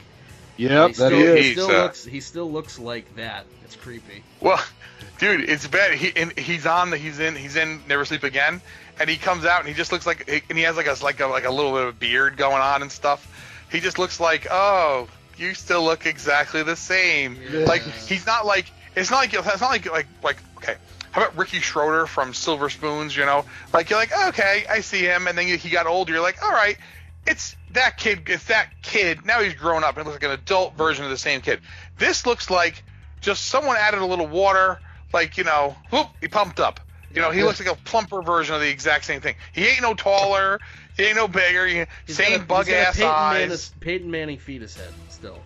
[0.58, 2.06] Yep, he that still, he he still uh, looks.
[2.06, 3.46] He still looks like that.
[3.66, 4.24] It's creepy.
[4.40, 4.64] well,
[5.20, 5.96] dude, it's bad.
[5.96, 8.62] He and he's on the he's in he's in Never Sleep Again,
[9.00, 11.20] and he comes out and he just looks like and he has like a like
[11.20, 13.30] a like a little bit of beard going on and stuff.
[13.72, 17.38] He just looks like oh, you still look exactly the same.
[17.52, 17.66] Yeah.
[17.66, 20.76] Like he's not like it's not like it's not like like like okay.
[21.12, 23.16] How about Ricky Schroder from Silver Spoons?
[23.16, 26.14] You know, like you're like okay, I see him, and then he got older.
[26.14, 26.78] You're like, all right,
[27.26, 28.24] it's that kid.
[28.28, 29.26] It's that kid.
[29.26, 31.62] Now he's grown up and looks like an adult version of the same kid.
[31.98, 32.84] This looks like
[33.22, 34.80] just someone added a little water,
[35.14, 36.80] like you know, whoop, he pumped up.
[37.14, 39.36] You know, he looks like a plumper version of the exact same thing.
[39.54, 40.60] He ain't no taller.
[40.98, 41.68] He ain't no bigger.
[41.68, 43.40] He, He's same got a, bug he's got a ass Peyton eyes.
[43.40, 45.40] Manning, Peyton Manning fetus head still.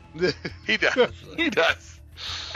[0.66, 1.12] He does.
[1.38, 2.00] he does.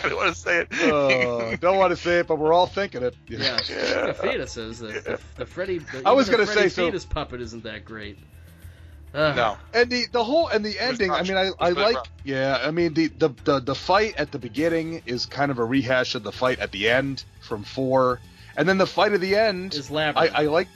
[0.03, 0.73] I don't want to say it.
[0.81, 3.15] Uh, don't want to say it, but we're all thinking it.
[3.27, 3.43] you know.
[3.45, 5.79] Yeah, speaking of fetuses, the, the, the Freddy.
[5.79, 8.17] The, I was gonna Freddy say, so- fetus puppet isn't that great.
[9.13, 9.57] Uh, no.
[9.73, 11.11] And the the whole and the ending.
[11.11, 11.95] I mean, I, I like.
[11.95, 12.09] rough.
[12.23, 15.65] Yeah, I mean the, the the the fight at the beginning is kind of a
[15.65, 18.19] rehash of the fight at the end from four,
[18.55, 20.35] and then the fight at the end is I, labyrinth.
[20.35, 20.67] I like.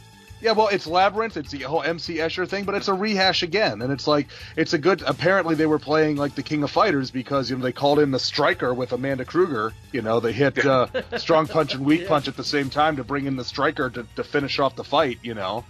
[0.41, 1.37] Yeah, well, it's labyrinth.
[1.37, 4.73] It's the whole MC Escher thing, but it's a rehash again, and it's like it's
[4.73, 5.01] a good.
[5.07, 8.11] Apparently, they were playing like the King of Fighters because you know they called in
[8.11, 9.71] the Striker with Amanda Krueger.
[9.93, 12.09] You know, they hit uh, Strong Punch and Weak Yeah.
[12.09, 14.83] Punch at the same time to bring in the Striker to, to finish off the
[14.83, 15.19] fight.
[15.23, 15.63] You know,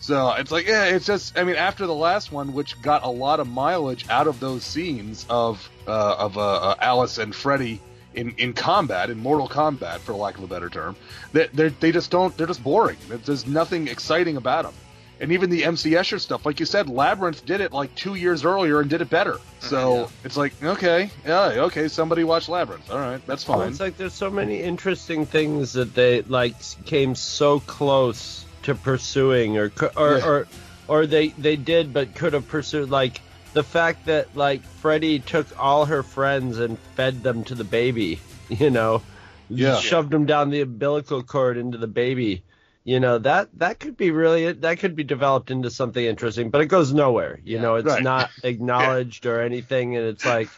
[0.00, 1.38] so it's like yeah, it's just.
[1.38, 4.64] I mean, after the last one, which got a lot of mileage out of those
[4.64, 7.80] scenes of uh, of uh, uh, Alice and Freddy
[8.14, 10.96] in, in combat, in Mortal Kombat, for lack of a better term,
[11.32, 12.36] that they they just don't.
[12.36, 12.96] They're just boring.
[13.08, 14.74] There's nothing exciting about them.
[15.20, 18.42] And even the MC Escher stuff, like you said, Labyrinth did it like two years
[18.42, 19.38] earlier and did it better.
[19.58, 20.06] So Yeah.
[20.24, 22.90] it's like, okay, yeah, okay, somebody watch Labyrinth.
[22.90, 23.68] All right, that's Well, fine.
[23.68, 26.54] it's like there's so many interesting things that they like
[26.86, 30.26] came so close to pursuing, or or Yeah.
[30.26, 30.46] or,
[30.88, 32.90] or they they did but could have pursued.
[32.90, 33.20] Like
[33.52, 38.20] the fact that like Freddy took all her friends and fed them to the baby,
[38.48, 39.02] you know,
[39.48, 39.76] Yeah.
[39.76, 42.44] shoved them down the umbilical cord into the baby.
[42.82, 46.62] You know that that could be really that could be developed into something interesting, but
[46.62, 47.38] it goes nowhere.
[47.44, 47.62] You Yeah.
[47.62, 48.02] know, it's Right.
[48.02, 50.48] not acknowledged or anything, and it's like,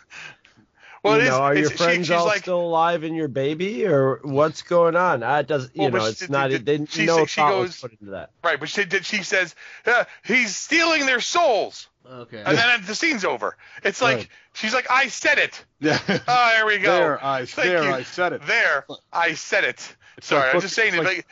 [1.02, 4.20] Well, you know, are your friends she's all like- still alive in your baby, or
[4.22, 5.22] what's going on?
[5.24, 6.50] It does, you Well, but know, she- it's not.
[6.52, 8.30] she- They she- no she thought was goes- put into that.
[8.44, 9.04] Right, but she did.
[9.04, 12.42] She says uh, he's stealing their souls, Okay.
[12.46, 13.56] and then the scene's over.
[13.82, 14.28] It's like Right.
[14.54, 15.98] she's like, "I said it." Yeah.
[16.08, 16.92] Oh, there we go.
[16.94, 17.92] There, I- Thank there, you.
[17.92, 18.46] I said it.
[18.46, 19.96] There, I said it.
[20.18, 21.04] It's Sorry, like I'm just saying it's it.
[21.04, 21.26] like- Like,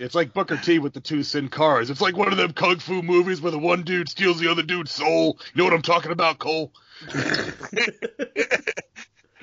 [0.00, 1.88] It's like Booker T with the two sin cars.
[1.88, 4.62] It's like one of them kung fu movies where the one dude steals the other
[4.62, 5.38] dude's soul.
[5.54, 6.70] You know what I'm talking about, Cole?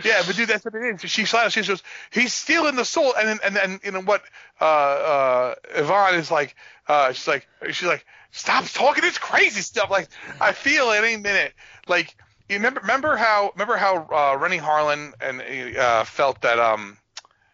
[0.04, 1.10] yeah, but dude, that's what it is.
[1.10, 1.54] She slaps.
[1.54, 4.24] She goes, "He's stealing the soul," and then and then you know what?
[4.60, 6.56] Uh, uh, Yvonne is like,
[6.88, 10.08] uh, she's like, she's like, "Stop talking this crazy stuff." Like,
[10.40, 11.54] I feel it any minute.
[11.88, 12.16] Like,
[12.50, 16.98] you remember remember how remember how uh, Renny Harlin and uh, felt that um,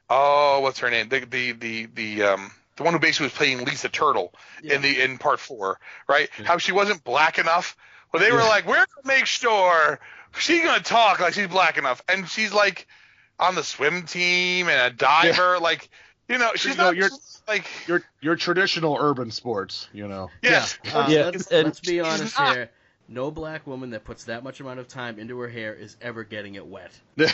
[0.09, 1.09] oh, what's her name?
[1.09, 2.51] The the the the um.
[2.75, 6.29] The one who basically was playing Lisa Turtle in the in part four, right?
[6.43, 7.75] How she wasn't black enough.
[8.13, 9.99] Well, they were like, "We're gonna make sure
[10.37, 12.87] she's gonna talk like she's black enough," and she's like
[13.39, 15.89] on the swim team and a diver, like
[16.27, 17.09] you know, she's You know, not you're-
[17.47, 20.29] like Your your traditional urban sports, you know.
[20.41, 22.69] yes, Uh, Yeah, let's, let's be honest not- here.
[23.09, 26.25] No black woman that puts that much amount of time into her hair is ever
[26.25, 26.91] getting it wet.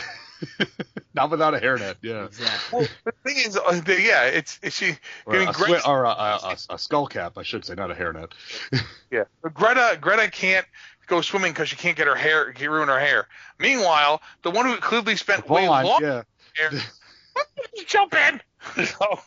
[1.14, 2.24] Not without a hairnet, yeah.
[2.26, 2.78] Exactly.
[2.78, 4.96] Well, the thing is, uh, the, yeah, it's, it's she.
[5.26, 6.38] Or, I mean, a, Gre- swi- or a, a,
[6.70, 8.30] a, a skull cap, I should say, not a hairnet.
[9.10, 10.66] yeah, Greta Greta can't
[11.06, 13.28] go swimming because she can't get her hair, get ruin her hair.
[13.58, 16.22] Meanwhile, the one who clearly spent way Vaughn, long yeah.
[16.56, 16.70] hair,
[17.86, 18.40] jump in.
[18.86, 19.18] So,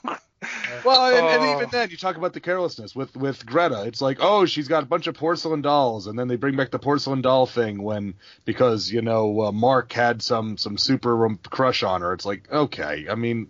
[0.83, 1.55] Well, and, and Oh.
[1.57, 3.83] even then, you talk about the carelessness with with Greta.
[3.83, 6.71] It's like, oh, she's got a bunch of porcelain dolls, and then they bring back
[6.71, 8.15] the porcelain doll thing when
[8.45, 12.13] because you know uh, Mark had some some super crush on her.
[12.13, 13.47] It's like, okay, I mean,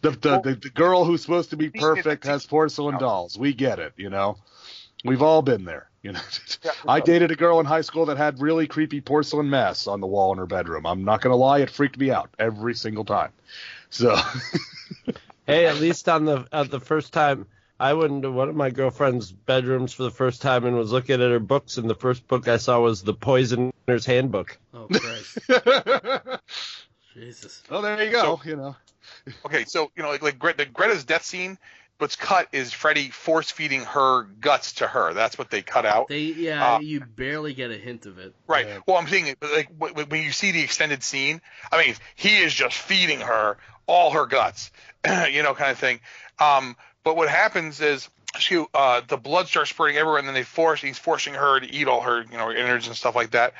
[0.00, 3.38] the the, the the girl who's supposed to be perfect has porcelain dolls.
[3.38, 4.38] We get it, you know.
[5.04, 6.20] We've all been there, you know.
[6.88, 10.06] I dated a girl in high school that had really creepy porcelain masks on the
[10.06, 10.86] wall in her bedroom.
[10.86, 13.32] I'm not gonna lie, it freaked me out every single time.
[13.90, 14.16] So.
[15.50, 17.44] Hey, at least on the at the first time,
[17.80, 21.14] I went into one of my girlfriend's bedrooms for the first time and was looking
[21.14, 24.56] at her books, and the first book I saw was the Poisoner's Handbook.
[24.72, 25.38] Oh Christ.
[27.14, 27.64] Jesus.
[27.68, 28.40] Oh, there you go.
[28.44, 28.76] you know.
[29.44, 31.58] okay, so you know, like like Gre- the Greta's death scene,
[32.00, 35.12] what's cut is Freddy force feeding her guts to her.
[35.14, 36.08] That's what they cut out.
[36.08, 38.34] They yeah, Uh, you barely get a hint of it.
[38.46, 38.66] Right.
[38.66, 38.78] Yeah.
[38.86, 41.40] Well, I'm saying like w- w- when you see the extended scene,
[41.70, 44.70] I mean, he is just feeding her all her guts,
[45.30, 46.00] you know, kind of thing.
[46.38, 50.44] Um, but what happens is she, uh, the blood starts spurting everywhere, and then they
[50.44, 53.54] force he's forcing her to eat all her, you know, innards and stuff like that.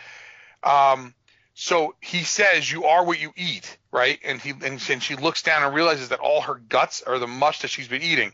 [0.62, 1.14] Um,
[1.54, 4.18] so he says, "You are what you eat," right?
[4.24, 7.26] And he and, and she looks down and realizes that all her guts are the
[7.26, 8.32] mush that she's been eating.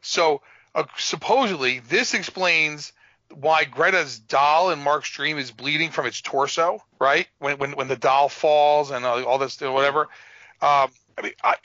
[0.00, 0.42] So
[0.74, 2.92] uh, supposedly, this explains
[3.30, 7.26] why Greta's doll in Mark's dream is bleeding from its torso, right?
[7.38, 10.02] When when when the doll falls and all, all this whatever.
[10.62, 11.56] Um, I mean, I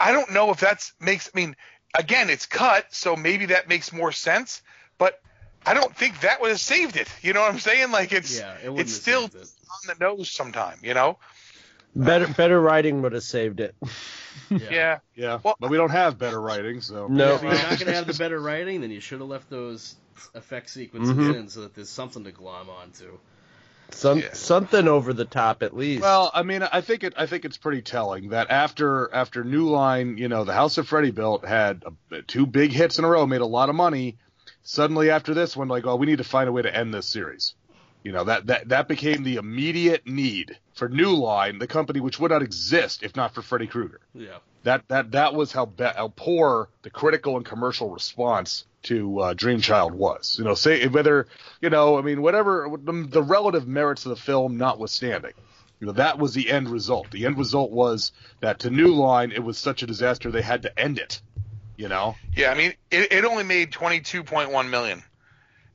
[0.00, 1.30] I don't know if that's makes.
[1.34, 1.56] I mean,
[1.96, 4.62] again, it's cut, so maybe that makes more sense.
[4.98, 5.20] But
[5.64, 7.08] I don't think that would have saved it.
[7.22, 7.90] You know what I'm saying?
[7.90, 9.48] Like it's Yeah, it it's still it.
[9.72, 10.78] On the nose sometime.
[10.82, 11.18] You know?
[11.94, 13.74] Better better writing would have saved it.
[14.50, 14.98] Yeah.
[15.14, 17.34] Yeah, Well- but we don't have better writing, so No.
[17.34, 19.94] If you're not gonna have the better writing, then you should have left those
[20.34, 21.34] effect sequences Mhm.
[21.34, 23.18] in so that there's something to glom onto.
[23.90, 24.32] Some Yeah.
[24.32, 26.00] something over the top at least.
[26.02, 27.12] Well, I mean, I think it.
[27.16, 30.88] I think it's pretty telling that after after New Line, you know, the House of
[30.88, 34.16] Freddy built had a, two big hits in a row, made a lot of money.
[34.62, 37.06] Suddenly, after this one, like, oh, we need to find a way to end this
[37.06, 37.54] series.
[38.02, 42.18] You know, that that that became the immediate need for New Line, the company which
[42.18, 44.00] would not exist if not for Freddy Krueger.
[44.14, 44.38] Yeah.
[44.64, 49.34] That that that was how be- how poor the critical and commercial response to uh,
[49.34, 50.36] Dream Child was.
[50.38, 51.26] You know, say whether
[51.60, 55.32] you know, I mean, whatever the, the relative merits of the film notwithstanding,
[55.80, 57.10] you know, that was the end result.
[57.10, 60.62] The end result was that to New Line, it was such a disaster they had
[60.62, 61.20] to end it.
[61.76, 62.50] You know, Yeah.
[62.50, 65.02] I mean, it, it only made 22.1 million,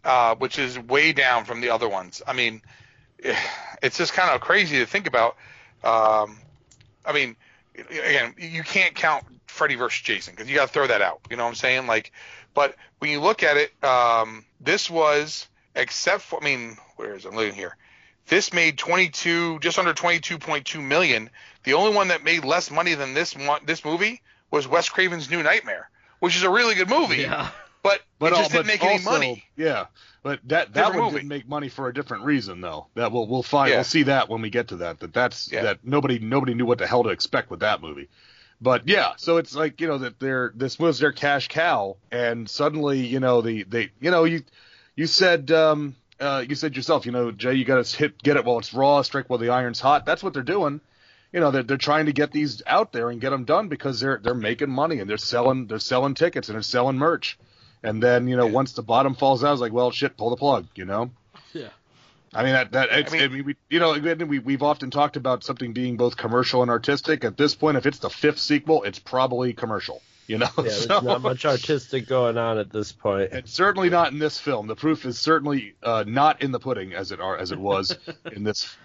[0.03, 2.21] uh, which is way down from the other ones.
[2.25, 2.61] I mean,
[3.81, 5.35] it's just kind of crazy to think about.
[5.83, 6.39] Um,
[7.05, 7.35] I mean,
[7.75, 11.21] again, you can't count Freddy versus Jason because you got to throw that out.
[11.29, 11.87] You know what I'm saying?
[11.87, 12.11] Like,
[12.53, 17.25] but when you look at it, um, this was except for I mean, where is
[17.25, 17.29] it?
[17.29, 17.75] I'm looking here.
[18.27, 21.29] This made 22, just under 22.2 million.
[21.63, 24.21] The only one that made less money than this one, this movie
[24.51, 25.89] was Wes Craven's New Nightmare,
[26.19, 27.21] which is a really good movie.
[27.21, 27.49] Yeah.
[27.89, 29.43] But, But, it just didn't but make any money.
[29.55, 29.85] Yeah,
[30.23, 31.15] but that that one movie.
[31.17, 32.87] didn't make money for a different reason though.
[32.95, 33.77] That we'll we'll find Yeah.
[33.77, 34.99] we'll see that when we get to that.
[34.99, 35.63] That that's Yeah.
[35.63, 38.09] that nobody nobody knew what the hell to expect with that movie.
[38.59, 42.49] But yeah, so it's like you know that they're this was their cash cow, and
[42.49, 44.43] suddenly you know the they you know you
[44.95, 48.35] you said um uh you said yourself you know Jay you got to hit get
[48.35, 50.05] it while it's raw strike while the iron's hot.
[50.05, 50.81] That's what they're doing.
[51.31, 53.99] You know they're they're trying to get these out there and get them done because
[53.99, 57.37] they're they're making money and they're selling they're selling tickets and they're selling merch.
[57.83, 60.35] And then you know once the bottom falls out, it's like well shit pull the
[60.35, 60.67] plug.
[60.75, 61.11] You know.
[61.53, 61.69] Yeah.
[62.33, 63.93] I mean that that it's, I I mean, mean- we you know
[64.25, 67.23] we we've often talked about something being both commercial and artistic.
[67.23, 70.01] At this point, if it's the fifth sequel, it's probably commercial.
[70.27, 73.31] You know, Yeah, there's not much artistic going on at this point.
[73.31, 74.67] and certainly not in this film.
[74.67, 77.97] The proof is certainly uh, not in the pudding as it are as it was
[78.33, 78.75] in this.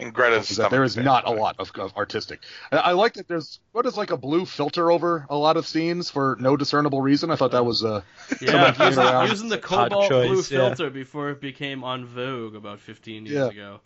[0.00, 1.04] And Greta's That there is stomach.
[1.06, 2.40] not a lot of, of artistic.
[2.72, 5.66] I, I like that there's what is like a blue filter over a lot of
[5.66, 7.30] scenes for no discernible reason.
[7.30, 8.02] I thought that was uh,
[8.40, 10.58] Yeah, using, using the Odd cobalt blue choice, yeah.
[10.58, 13.46] filter before it became on Vogue about 15 years Yeah.
[13.50, 13.80] ago.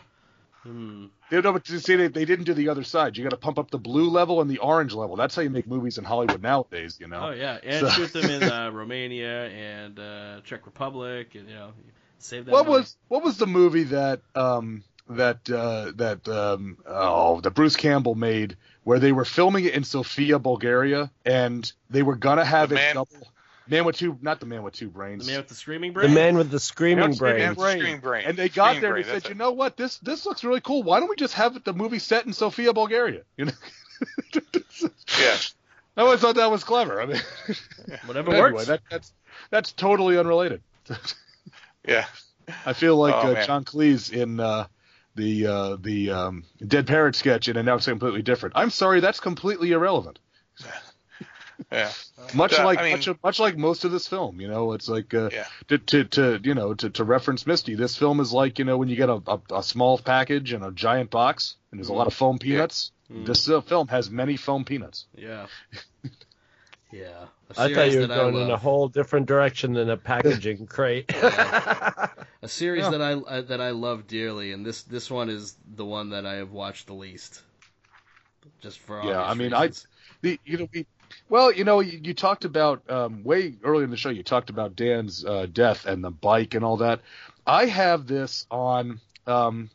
[0.65, 1.07] Hmm.
[1.31, 3.17] You know, but you see, they, they didn't do the other side.
[3.17, 5.15] You got to pump up the blue level and the orange level.
[5.15, 6.99] That's how you make movies in Hollywood nowadays.
[7.01, 7.29] You know.
[7.29, 11.55] Oh yeah, and So- shoot them in uh, Romania and uh, Czech Republic, and you
[11.55, 11.73] know,
[12.19, 12.53] save that.
[12.53, 12.81] What money.
[12.81, 18.15] was what was the movie that um that uh that um oh that Bruce Campbell
[18.15, 22.75] made where they were filming it in Sofia, Bulgaria, and they were gonna have The
[22.75, 23.29] it man- double
[23.71, 25.27] man with two not the man with two brains.
[25.27, 26.15] the man with the screaming The brain?
[26.15, 27.55] man with the Man screaming with the brain.
[27.55, 27.79] brain.
[27.81, 28.25] Screen brain.
[28.27, 29.35] And they got Screen there brain, and they that's said, it.
[29.35, 30.83] you know what, this this looks really cool.
[30.83, 33.23] Why don't we just have the movie set in Sofia, Bulgaria?
[33.37, 33.53] You know.
[35.21, 35.37] Yeah.
[35.97, 37.03] I always thought that was clever.
[37.03, 37.21] I mean,
[38.07, 38.67] Whatever anyway, works.
[38.67, 39.13] that, that's
[39.51, 40.63] that's totally unrelated.
[41.87, 42.05] Yeah.
[42.67, 43.45] I feel like Oh, uh.
[43.45, 44.67] John Cleese in uh,
[45.19, 48.57] the uh, the um, Dead Parrot sketch, and now it's completely different.
[48.57, 50.19] I'm sorry, that's completely irrelevant.
[51.73, 51.91] Yeah.
[52.35, 54.89] Much Yeah, like I mean- much, much like most of this film, you know, it's
[54.89, 55.45] like uh, Yeah.
[55.67, 57.75] to, to to you know to, to reference Misty.
[57.75, 60.65] This film is like you know when you get a, a, a small package and
[60.65, 62.93] a giant box, and there's a lot of foam peanuts.
[63.11, 63.27] Mm.
[63.27, 65.07] This uh, film has many foam peanuts.
[65.17, 65.47] Yeah.
[66.91, 67.27] Yeah.
[67.57, 71.11] I thought you were going in a whole different direction than a packaging crate.
[71.15, 72.11] A
[72.47, 72.91] series Yeah.
[72.91, 76.25] that I uh, that I love dearly, and this this one is the one that
[76.27, 77.43] I have watched the least.
[78.61, 79.71] Just for Yeah, I mean, I-
[80.23, 80.87] The you know we,
[81.29, 84.51] well you know you, you talked about um, way early in the show you talked
[84.51, 87.01] about Dan's uh, death and the bike and all that.
[87.47, 89.01] I have this on.
[89.27, 89.71] Um,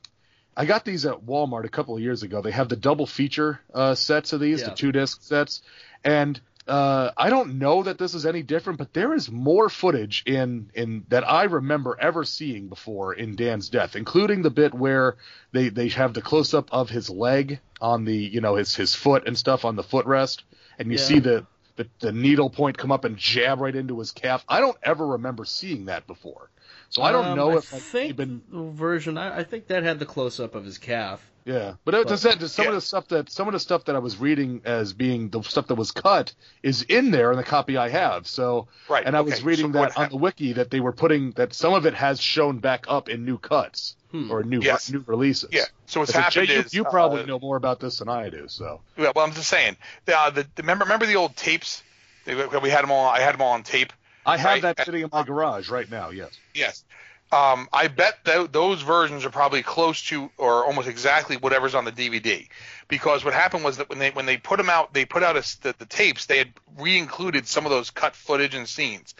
[0.56, 2.42] I got these at Walmart a couple of years ago.
[2.42, 4.70] They have the double feature uh, sets of these, Yeah.
[4.70, 5.64] the two disc sets,
[6.04, 10.24] and uh, I don't know that this is any different, but there is more footage
[10.26, 15.18] in in that I remember ever seeing before in Dan's death, including the bit where
[15.52, 18.96] they they have the close up of his leg on the you know his his
[18.96, 20.44] foot and stuff on the footrest,
[20.80, 21.00] and you Yeah.
[21.00, 21.46] see the,
[21.76, 24.46] the the needle point come up and jab right into his calf.
[24.48, 26.50] I don't ever remember seeing that before,
[26.90, 29.18] so I don't Um, know I if like, think they've been the version.
[29.18, 31.33] I, I think that had the close up of his calf.
[31.46, 33.60] Yeah, but it, But- does that, does some of the stuff that some of the
[33.60, 37.32] stuff that I was reading as being the stuff that was cut is in there
[37.32, 38.28] in the copy I have.
[38.28, 39.04] So, Right.
[39.06, 41.74] and I was reading so that on the wiki that they were putting that some
[41.74, 44.32] of it has shown back up in new cuts Hmm.
[44.32, 44.92] or new Yes.
[44.92, 45.50] new releases.
[45.52, 45.66] Yeah.
[45.88, 48.30] So what's Jay, happened you, is you uh, probably know more about this than I
[48.30, 48.46] do.
[48.48, 49.76] So, Yeah, well, I'm just saying.
[50.06, 51.84] The, uh, the, the remember remember the old tapes?
[52.26, 53.08] They, we had them all.
[53.10, 53.92] I had them all on tape.
[54.26, 54.62] I have Right.
[54.78, 56.12] that sitting in my garage right now.
[56.12, 56.32] Yes.
[56.54, 56.86] Yes.
[57.34, 61.84] Um, I bet th- those versions are probably close to or almost exactly whatever's on
[61.84, 62.48] the DVD,
[62.88, 65.36] because what happened was that when they when they put them out, they put out
[65.36, 66.28] a the, the tapes.
[66.28, 69.16] They had re-included some of those cut footage and scenes.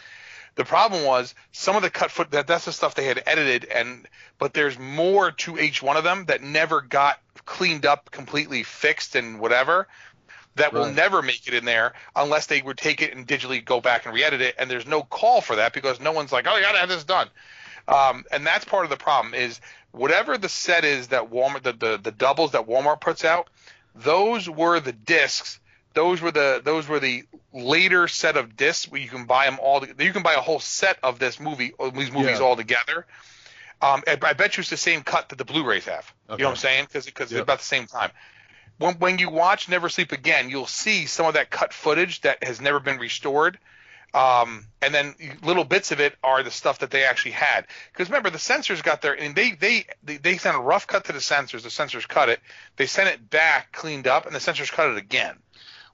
[0.54, 3.64] The problem was some of the cut foot that that's the stuff they had edited,
[3.64, 4.06] and
[4.38, 9.16] but there's more to each one of them that never got cleaned up, completely fixed,
[9.16, 9.88] and whatever.
[10.54, 13.80] That will never make it in there unless they would take it and digitally go
[13.80, 14.54] back and re-edit it.
[14.56, 17.02] And there's no call for that because no one's like, oh, you gotta have this
[17.02, 17.28] done.
[17.86, 19.60] Um, and that's part of the problem is
[19.92, 23.48] whatever the set is that Walmart, the, the, the doubles that Walmart puts out,
[23.94, 25.60] those were the discs.
[25.94, 27.22] Those were the those were the
[27.52, 29.84] later set of discs where you can buy them all.
[29.86, 32.44] You can buy a whole set of this movie, these movies Yeah.
[32.44, 33.06] all together.
[33.80, 36.12] Um, I, I bet you it's the same cut that the Blu-rays have.
[36.30, 36.84] You know what I'm saying?
[36.86, 37.42] Because because Yep.
[37.42, 38.10] about the same time.
[38.78, 42.42] When when you watch Never Sleep Again, you'll see some of that cut footage that
[42.42, 43.58] has never been restored.
[44.14, 47.66] Um, and then little bits of it are the stuff that they actually had.
[47.92, 51.04] Because remember, the censors got there and they, they, they, they sent a rough cut
[51.06, 51.64] to the censors.
[51.64, 52.38] The censors cut it.
[52.76, 55.36] They sent it back cleaned up, and the censors cut it again.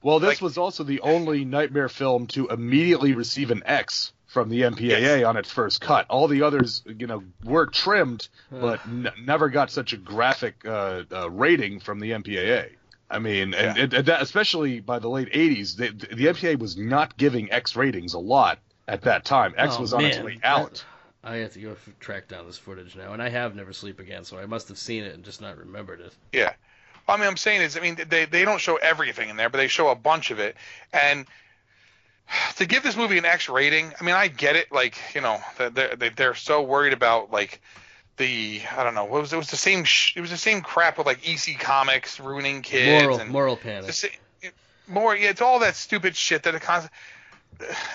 [0.03, 4.49] Well, this Like- was also the only Nightmare film to immediately receive an X from
[4.49, 6.05] the MPAA on its first cut.
[6.09, 11.03] All the others, you know, were trimmed, but n- never got such a graphic uh,
[11.11, 12.69] uh, rating from the MPAA.
[13.11, 13.83] I mean, and, Yeah.
[13.99, 18.13] and that, especially by the late '80s, the, the MPAA was not giving X ratings
[18.13, 19.53] a lot at that time.
[19.57, 20.83] X Oh, was on its man, way out.
[21.23, 24.23] I have to go track down this footage now, and I have Never Sleep Again,
[24.23, 26.13] so I must have seen it and just not remembered it.
[26.33, 26.53] Yeah.
[27.07, 29.57] I mean, I'm saying is, I mean, they they don't show everything in there, but
[29.57, 30.55] they show a bunch of it,
[30.93, 31.25] and
[32.55, 34.71] to give this movie an X rating, I mean, I get it.
[34.71, 37.61] Like, you know, they're, they're so worried about like
[38.17, 40.61] the I don't know what was it was the same sh- it was the same
[40.61, 43.93] crap with like EC Comics ruining kids Moral, and moral the panic.
[43.93, 44.07] sa-
[44.87, 45.15] more.
[45.15, 46.89] Yeah, it's all that stupid shit that it cons-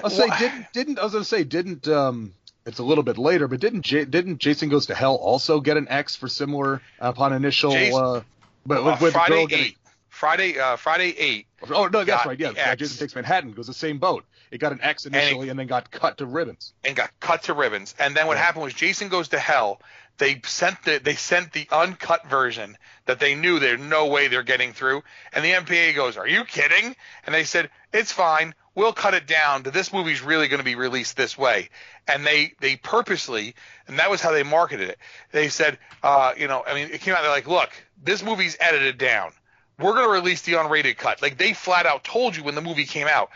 [0.02, 2.32] I'll say Wha- didn't didn't I was gonna say didn't um
[2.64, 5.76] it's a little bit later, but didn't J- didn't Jason Goes to Hell also get
[5.76, 8.20] an X for similar upon initial Jason- uh
[8.64, 9.76] but uh, with, with the Friday girl getting eight,
[10.08, 11.46] Friday uh, Friday eight.
[11.70, 12.38] Oh no, that's right.
[12.38, 14.24] Yeah, yeah, Jason Takes Manhattan goes the same boat.
[14.50, 16.72] It got an X initially and then got cut to ribbons.
[16.84, 17.94] and got cut to ribbons.
[17.98, 18.44] And then what Yeah.
[18.44, 19.80] happened was Jason Goes to Hell.
[20.18, 24.42] They sent the they sent the uncut version that they knew there's no way they're
[24.42, 25.02] getting through.
[25.32, 28.54] And the MPA goes, "Are you kidding?" And they said, "It's fine.
[28.74, 29.62] We'll cut it down.
[29.62, 31.68] This movie's really going to be released this way."
[32.08, 33.54] And they they purposely,
[33.88, 34.98] and that was how they marketed it.
[35.32, 37.22] They said, uh, you know, I mean, it came out.
[37.22, 37.70] They're like, "Look,
[38.02, 39.32] this movie's edited down.
[39.78, 42.62] We're going to release the unrated cut." Like they flat out told you when the
[42.62, 43.30] movie came out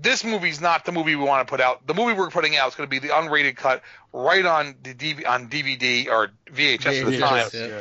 [0.00, 1.86] this movie's not the movie we want to put out.
[1.86, 3.82] The movie we're putting out is going to be the unrated cut
[4.12, 7.38] right on the DV, on DVD or VHS at the time.
[7.54, 7.80] yeah.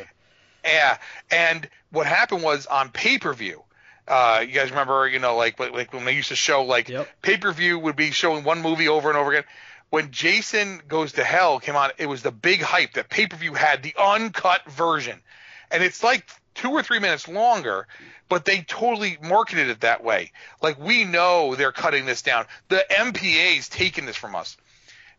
[0.64, 0.98] Yeah,
[1.30, 3.64] and what happened was on pay per view.
[4.08, 7.08] Uh, you guys remember, you know, like like when they used to show like Yep.
[7.22, 9.44] pay per view would be showing one movie over and over again.
[9.92, 13.38] When Jason Goes to Hell came on, it was the big hype that pay per
[13.38, 15.22] view had the uncut version,
[15.72, 17.88] and it's like two or three minutes longer,
[18.30, 20.32] but they totally marketed it that way.
[20.62, 22.46] Like we know they're cutting this down.
[22.70, 24.58] The MPA's taking this from us.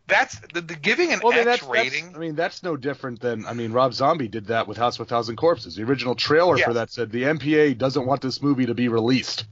[0.07, 2.15] That's the, the giving an Well, I mean, X that's, that's- rating.
[2.15, 5.05] I mean, that's no different than I mean, Rob Zombie did that with House of
[5.05, 5.75] a Thousand Corpses.
[5.75, 6.65] The original trailer Yes.
[6.65, 9.45] for that said the MPA doesn't want this movie to be released.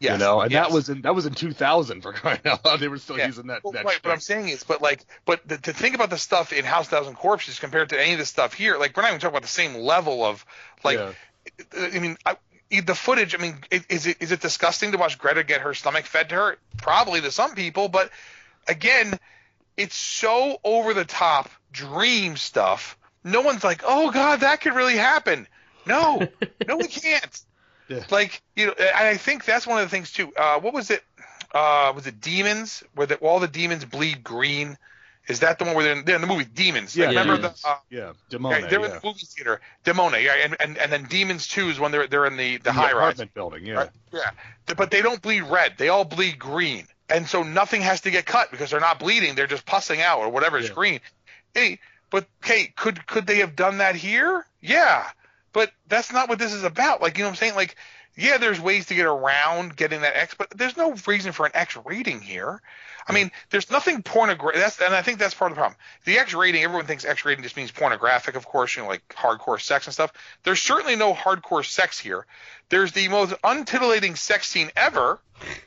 [0.00, 0.66] yes, You know, and yes.
[0.66, 2.80] that was in that was in 2000 for crying out loud.
[2.80, 3.26] They were still Yeah.
[3.28, 3.62] using that.
[3.62, 6.18] Well, that right, what I'm saying is, but like, but the, to think about the
[6.18, 9.10] stuff in House Thousand Corpses compared to any of the stuff here, like we're not
[9.10, 10.44] even talking about the same level of,
[10.82, 11.12] like, Yeah.
[11.78, 12.36] I mean, I,
[12.78, 13.34] the footage.
[13.34, 13.56] I mean,
[13.88, 16.58] is it is it disgusting to watch Greta get her stomach fed to her?
[16.76, 18.10] Probably to some people, but
[18.68, 19.18] again,
[19.76, 22.96] it's so over the top dream stuff.
[23.24, 25.46] No one's like, oh god, that could really happen.
[25.86, 26.20] No,
[26.66, 27.42] no, we can't.
[27.88, 28.04] Yeah.
[28.10, 30.32] Like you know, and I think that's one of the things too.
[30.36, 31.02] Uh, what was it?
[31.52, 32.84] Uh, was it Demons?
[32.94, 34.78] Where the, all the demons bleed green?
[35.30, 36.96] Is that the one where they're in, they're in the movie Demons?
[36.96, 37.62] Yeah, remember Demons.
[37.62, 37.68] the.
[37.68, 38.86] Uh, yeah, yeah, they're yeah.
[38.86, 42.06] in the movie theater, Demone, yeah, and, and and then Demons Two is when they're
[42.08, 43.74] they're in the the In high rise, apartment building, yeah.
[43.74, 43.90] right?
[44.12, 44.30] Yeah,
[44.76, 48.26] but they don't bleed red; they all bleed green, and so nothing has to get
[48.26, 50.74] cut because they're not bleeding; they're just pussing out or whatever is Yeah.
[50.74, 51.00] green.
[51.54, 51.78] Hey,
[52.10, 54.44] but okay, could could they have done that here?
[54.60, 55.08] Yeah,
[55.52, 57.00] but that's not what this is about.
[57.00, 57.54] Like you know what I'm saying?
[57.54, 57.76] Like,
[58.16, 61.52] yeah, there's ways to get around getting that X, but there's no reason for an
[61.54, 62.60] X rating here.
[63.10, 64.60] I mean, there's nothing pornographic.
[64.60, 65.78] That's and I think that's part of the problem.
[66.04, 69.06] The X rating, everyone thinks X rating just means pornographic, of course, you know, like
[69.08, 70.12] hardcore sex and stuff.
[70.44, 72.26] There's certainly no hardcore sex here.
[72.68, 75.18] There's the most untitillating sex scene ever,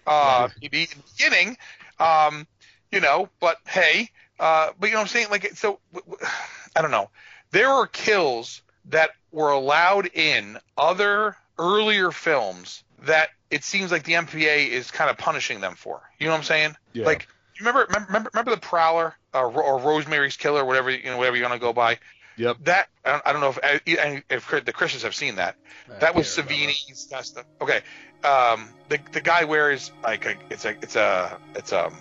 [0.07, 1.57] uh, maybe in the beginning,
[1.99, 2.47] um,
[2.91, 3.29] you know.
[3.39, 5.27] But hey, uh, but you know what I'm saying?
[5.29, 6.31] Like, so w- w-
[6.75, 7.09] I don't know.
[7.51, 14.14] There are kills that were allowed in other earlier films that it seems like the
[14.14, 16.01] MPA is kind of punishing them for.
[16.20, 16.76] You know what I'm saying?
[16.93, 17.06] Yeah.
[17.06, 17.28] Like,
[17.60, 21.43] you remember remember remember the Prowler uh, or Rosemary's Killer, whatever you know, whatever you
[21.43, 21.99] want to go by.
[22.36, 22.58] Yep.
[22.64, 25.56] That I don't, I don't know if if, if the Christians have seen that.
[25.93, 26.28] I That was.
[26.28, 27.45] Savini's that stuff.
[27.62, 27.82] Okay,
[28.24, 31.93] um, the the guy wears like a it's a it's a it's um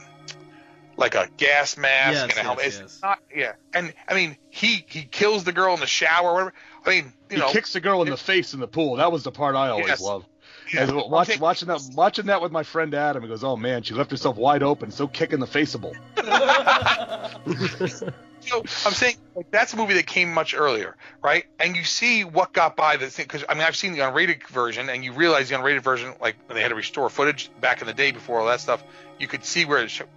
[0.97, 2.65] like a gas mask Yes, and a helmet.
[2.65, 3.03] yes, it's yes.
[3.03, 6.55] not yeah, and I mean he he kills the girl in the shower or whatever.
[6.87, 8.97] I mean you he know kicks the girl in the face in the pool.
[8.97, 10.01] That was the part I always Yes.
[10.01, 10.27] loved.
[10.73, 13.83] Yeah, watch, saying- watching that, watching that with my friend Adam, he goes, "Oh man,
[13.83, 15.95] she left herself wide open, so kick in the faceable."
[18.45, 21.45] So I'm saying like, that's a movie that came much earlier, right?
[21.61, 24.45] And you see what got by the thing because I mean I've seen the unrated
[24.49, 27.83] version, and you realize the unrated version, like when they had to restore footage back
[27.83, 28.83] in the day before all that stuff,
[29.21, 30.09] you could see where it showed.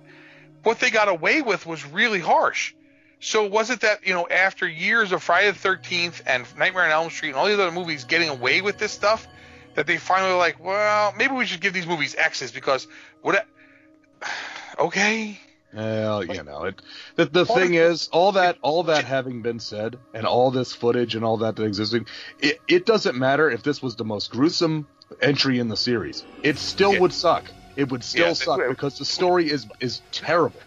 [0.64, 2.74] What they got away with was really harsh.
[3.20, 6.90] So was it that you know after years of Friday the Thirteenth and Nightmare on
[6.92, 9.28] Elm Street and all these other movies getting away with this stuff,
[9.76, 12.88] that they finally were like, well, maybe we should give these movies X's because
[13.22, 13.46] what?
[14.78, 15.40] Okay,
[15.74, 16.82] Well, you know, it.
[17.16, 20.74] The, the thing the- is, all that, all that having been said, and all this
[20.74, 22.08] footage and all that that existing,
[22.40, 24.86] it, it doesn't matter if this was the most gruesome
[25.22, 26.26] entry in the series.
[26.44, 27.00] It still Yeah.
[27.00, 27.46] would suck.
[27.78, 28.70] It would still Yeah, suck would.
[28.70, 30.60] because the story is is terrible.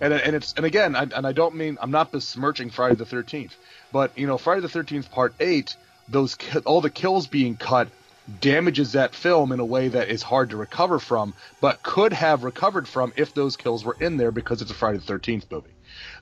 [0.00, 3.06] And and it's and again, I, and I don't mean I'm not besmirching Friday the
[3.06, 3.56] Thirteenth,
[3.92, 5.76] but you know, Friday the Thirteenth Part Eight,
[6.08, 6.36] those
[6.66, 7.88] all the kills being cut
[8.40, 12.44] damages that film in a way that is hard to recover from, but could have
[12.44, 15.70] recovered from if those kills were in there because it's a Friday the Thirteenth movie.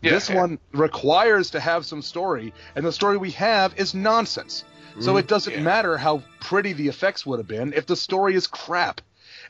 [0.03, 0.37] Yeah, this yeah.
[0.37, 4.65] one requires to have some story, and the story we have is nonsense.
[5.01, 5.63] So mm, it doesn't Yeah.
[5.63, 9.01] matter how pretty the effects would have been if the story is crap.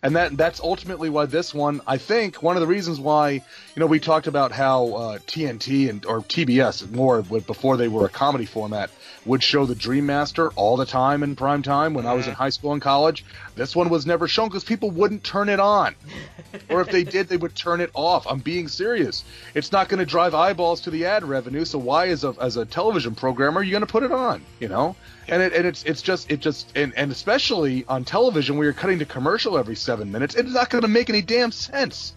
[0.04, 3.42] And that that's ultimately why this one, I think, one of the reasons why, you
[3.76, 8.10] know, we talked about how uh, TNT and or TBS more before they were a
[8.10, 8.90] comedy format
[9.24, 12.34] would show the Dream Master all the time in prime time when I was in
[12.34, 13.24] high school and college.
[13.54, 15.94] This one was never shown because people wouldn't turn it on,
[16.68, 18.26] or if they did, they would turn it off.
[18.28, 19.24] I'm being serious.
[19.54, 21.64] It's not going to drive eyeballs to the ad revenue.
[21.64, 24.42] So why, as a as a television programmer, are you going to put it on?
[24.60, 24.96] You know,
[25.28, 28.74] and it, and it's it's just it just and, and especially on television where you're
[28.74, 32.14] cutting to commercial every seven minutes, it's not going to make any damn sense.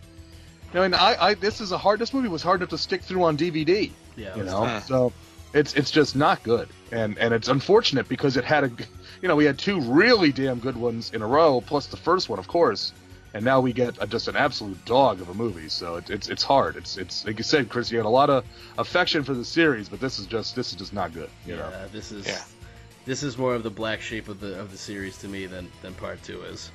[0.73, 1.99] I mean, I, I this is a hard.
[1.99, 3.91] This movie was hard enough to stick through on DVD.
[4.15, 4.87] Yeah, you know, tough.
[4.87, 5.13] so
[5.53, 8.71] it's it's just not good, and and it's unfortunate because it had a,
[9.21, 12.29] you know, we had two really damn good ones in a row, plus the first
[12.29, 12.91] one, of course,
[13.33, 15.69] and now we get a, just an absolute dog of a movie.
[15.69, 16.75] So it, it's it's hard.
[16.75, 18.43] It's it's like you said, Chris, you had a lot of
[18.77, 21.29] affection for the series, but this is just this is just not good.
[21.45, 21.71] You know.
[21.93, 22.41] This is Yeah.
[23.07, 25.71] This is more of the black sheep of the of the series to me than
[25.81, 26.71] than part two is.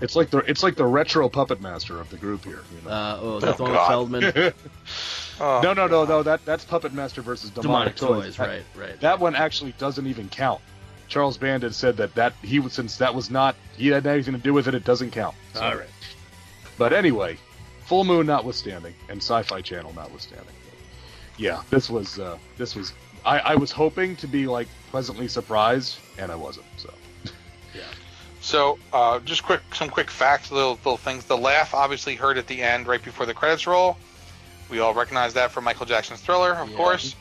[0.00, 2.62] It's like the it's like the retro puppet master of the group here.
[2.74, 2.90] You know?
[2.94, 3.88] Uh, oh, that's Oh, the one with God.
[3.88, 4.52] Feldman.
[5.40, 6.22] Oh, no, no, no, no.
[6.22, 9.00] That that's Puppet Master versus Demonic, Demonic Toys, That- right, right.
[9.00, 10.60] That one actually doesn't even count.
[11.08, 14.40] Charles Bandit said that that he would since that was not he had anything to
[14.40, 14.74] do with it.
[14.74, 15.34] It doesn't count.
[15.54, 15.88] So- All right.
[16.76, 17.38] But anyway,
[17.86, 20.54] Full Moon notwithstanding, and Sci-Fi Channel notwithstanding.
[21.38, 22.92] Yeah, this was uh, this was.
[23.24, 26.66] I, I was hoping to be like pleasantly surprised, and I wasn't.
[26.76, 26.92] So
[27.74, 27.82] yeah.
[28.40, 31.24] So, uh, just quick, some quick facts, little little things.
[31.24, 33.96] The laugh obviously heard at the end, right before the credits roll.
[34.70, 36.76] We all recognize that from Michael Jackson's Thriller, of Yeah.
[36.76, 37.14] course.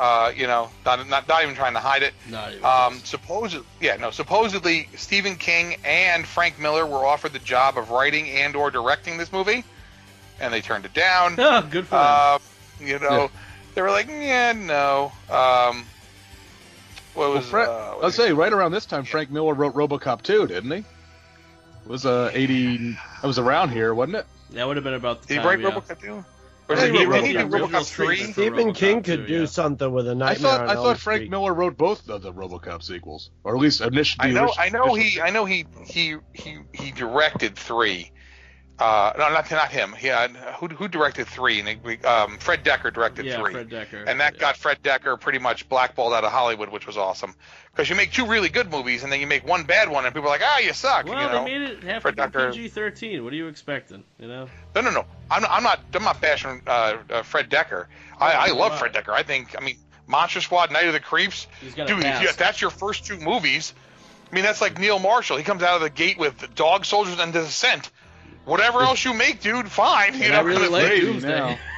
[0.00, 2.14] Uh, you know, not, not not even trying to hide it.
[2.28, 4.10] Not even Um, supposedly, yeah, no.
[4.10, 9.32] Supposedly, Stephen King and Frank Miller were offered the job of writing and/or directing this
[9.32, 9.64] movie,
[10.40, 11.36] and they turned it down.
[11.38, 12.04] Oh, good for them.
[12.06, 12.38] Uh,
[12.80, 13.28] you know, Yeah.
[13.74, 15.12] They were like, yeah, no.
[15.30, 15.84] Um,
[17.14, 17.48] what well, was?
[17.48, 20.78] Fra- uh, I'll say right around this time, Frank Miller wrote RoboCop 2, didn't he?
[20.78, 22.96] It was uh 80.
[23.22, 24.26] It was around here, wasn't it?
[24.52, 25.46] that would have been about the Did he time.
[25.46, 25.70] write yeah.
[25.70, 26.24] RoboCop 2?
[26.68, 28.16] Or Yeah, did he he, wrote he do RoboCop 3?
[28.32, 29.46] Stephen RoboCop King too, could do yeah.
[29.46, 31.30] something with a Nightmare thought on I thought Frank Street.
[31.30, 34.28] Miller wrote both of the RoboCop sequels, or at least initially.
[34.28, 38.12] I know, I know he, I know he, he, he, he directed three.
[38.78, 39.92] Uh, no, not not him.
[39.92, 41.60] He had, who who directed three?
[41.60, 44.04] And um, Fred Dekker directed Yeah, three, Fred Dekker.
[44.08, 44.40] and that yeah.
[44.40, 47.34] got Fred Dekker pretty much blackballed out of Hollywood, which was awesome.
[47.70, 50.12] Because you make two really good movies, and then you make one bad one, and
[50.14, 51.06] people are like, ah, you suck.
[51.06, 51.44] Well, you know?
[51.44, 53.22] they made it half Fred Dekker- PG-13.
[53.22, 54.02] What are you expecting?
[54.18, 54.48] You know.
[54.74, 55.04] No, no, no.
[55.30, 55.50] I'm not.
[55.52, 57.86] I'm not, I'm not bashing uh, uh, Fred Dekker.
[58.18, 58.78] I, I Oh, love.
[58.78, 59.10] Fred Dekker.
[59.12, 59.54] I think.
[59.56, 59.76] I mean,
[60.08, 61.46] Monster Squad, Night of the Creeps.
[61.60, 62.24] He's got a Dude, if, you, pass.
[62.24, 63.74] if that's your first two movies,
[64.30, 65.36] I mean, that's like Neil Marshall.
[65.36, 67.90] He comes out of the gate with Dog Soldiers and Descent.
[68.44, 70.20] Whatever else you make, dude, fine.
[70.20, 71.28] You know, I really like crazy Doomsday.
[71.28, 71.58] now.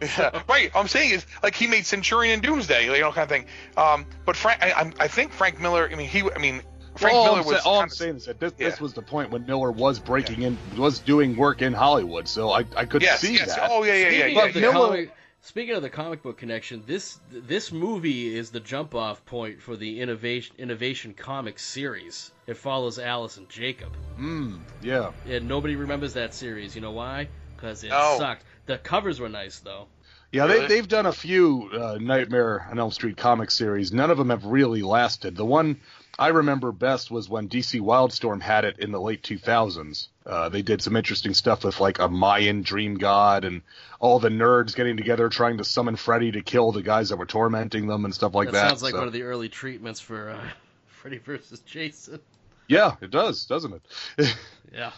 [0.00, 0.70] Yeah, right.
[0.72, 3.46] I'm saying is like he made Centurion and Doomsday, you know, kind of thing.
[3.76, 5.88] Um, but Frank, I, I'm- I think Frank Miller.
[5.90, 6.22] I mean, he.
[6.30, 6.62] I mean,
[6.94, 7.62] Frank all Miller I'm, was.
[7.64, 8.68] sa- all I'm kinda- saying is that this, Yeah.
[8.68, 12.28] this was the point when Miller was breaking in, was doing work in Hollywood.
[12.28, 13.56] So I, I could yes, see yes.
[13.56, 13.68] that.
[13.72, 14.10] Oh yeah, yeah, yeah.
[14.10, 14.72] Speaking yeah, of the yeah.
[14.72, 15.12] comic,
[15.42, 19.76] speaking of the comic book connection, this this movie is the jump off point for
[19.76, 22.30] the innovation innovation comics series.
[22.46, 25.12] It follows Alice and Jacob, Mm, yeah.
[25.28, 26.74] and nobody remembers that series.
[26.74, 27.28] You know why?
[27.56, 28.16] Because it No.
[28.18, 28.44] sucked.
[28.66, 29.88] The covers were nice though.
[30.32, 30.60] Yeah, Really?
[30.60, 33.92] they, they've done a few uh, Nightmare on Elm Street comic series.
[33.92, 35.34] None of them have really lasted.
[35.36, 35.80] The one
[36.20, 40.06] I remember best was when DC Wildstorm had it in the late 2000s.
[40.30, 43.62] Uh, they did some interesting stuff with like a Mayan dream god and
[43.98, 47.26] all the nerds getting together trying to summon Freddy to kill the guys that were
[47.26, 48.68] tormenting them and stuff like that, that.
[48.68, 50.40] sounds like So- one of the early treatments for uh,
[50.86, 52.20] Freddy versus Jason.
[52.68, 53.74] Yeah, it does, doesn't
[54.18, 54.36] it?
[54.72, 54.92] Yeah.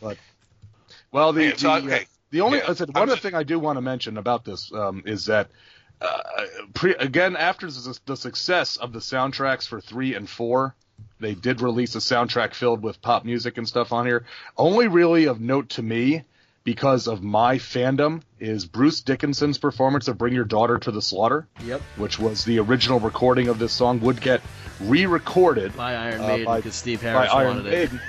[0.00, 0.16] But
[1.12, 2.06] Well, the Yeah, so, the, uh, okay.
[2.30, 2.70] the only Yeah.
[2.70, 5.02] I said I'm one other just- thing I do want to mention about this um,
[5.04, 5.50] is that
[6.00, 6.22] uh,
[6.72, 10.74] pre, again after the, the success of the soundtracks for three and four,
[11.20, 14.24] they did release a soundtrack filled with pop music and stuff on here.
[14.56, 16.24] Only really of note to me
[16.64, 21.46] because of my fandom is Bruce Dickinson's performance of "Bring Your Daughter to the Slaughter,"
[21.64, 21.80] Yep.
[21.96, 24.42] which was the original recording of this song, would get
[24.80, 27.92] re-recorded By Iron Uh, Maiden because Steve by Iron wanted it.
[27.92, 28.00] Maiden.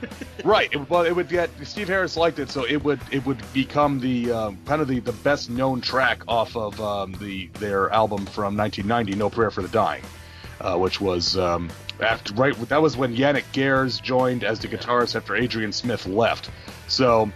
[0.44, 0.72] right.
[0.72, 3.98] It, well, it would get Steve Harris liked it, so it would it would become
[4.00, 8.24] the um, kind of the, the best known track off of um, the their album
[8.26, 10.02] from 1990, No Prayer for the Dying,
[10.60, 12.54] uh, which was um, after right.
[12.68, 16.50] That was when Janick Gers joined as the guitarist after Adrian Smith left.
[16.86, 17.30] So.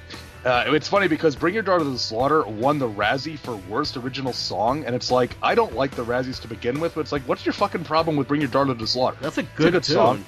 [0.44, 3.96] Uh, it's funny because Bring Your Daughter to the Slaughter won the Razzie for Worst
[3.96, 7.12] Original Song, and it's like, I don't like the Razzies to begin with, but it's
[7.12, 9.18] like, what's your fucking problem with Bring Your Daughter to the Slaughter?
[9.20, 9.94] That's a good, good tune.
[9.94, 10.24] song.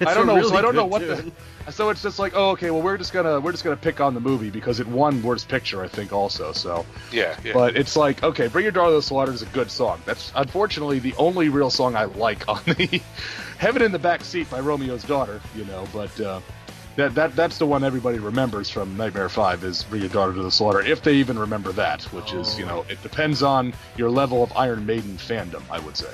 [0.06, 0.36] I don't know.
[0.36, 1.16] really so I don't know what tune.
[1.16, 1.32] the.
[1.72, 2.70] So it's just like, oh, okay.
[2.70, 5.48] Well, we're just gonna we're just gonna pick on the movie because it won Worst
[5.48, 6.52] Picture, I think, also.
[6.52, 7.52] So, Yeah, yeah.
[7.52, 10.00] but it's like, okay, Bring Your Daughter to the Slaughter is a good song.
[10.06, 13.02] That's unfortunately the only real song I like on the
[13.58, 15.42] Heaven in the Back Seat by Romeo's Daughter.
[15.54, 16.18] You know, but.
[16.20, 16.40] uh
[16.96, 20.42] that, that that's the one everybody remembers from Nightmare Five is Bring Your Daughter to
[20.42, 24.10] the Slaughter, if they even remember that, which is you know it depends on your
[24.10, 26.10] level of Iron Maiden fandom, I would say.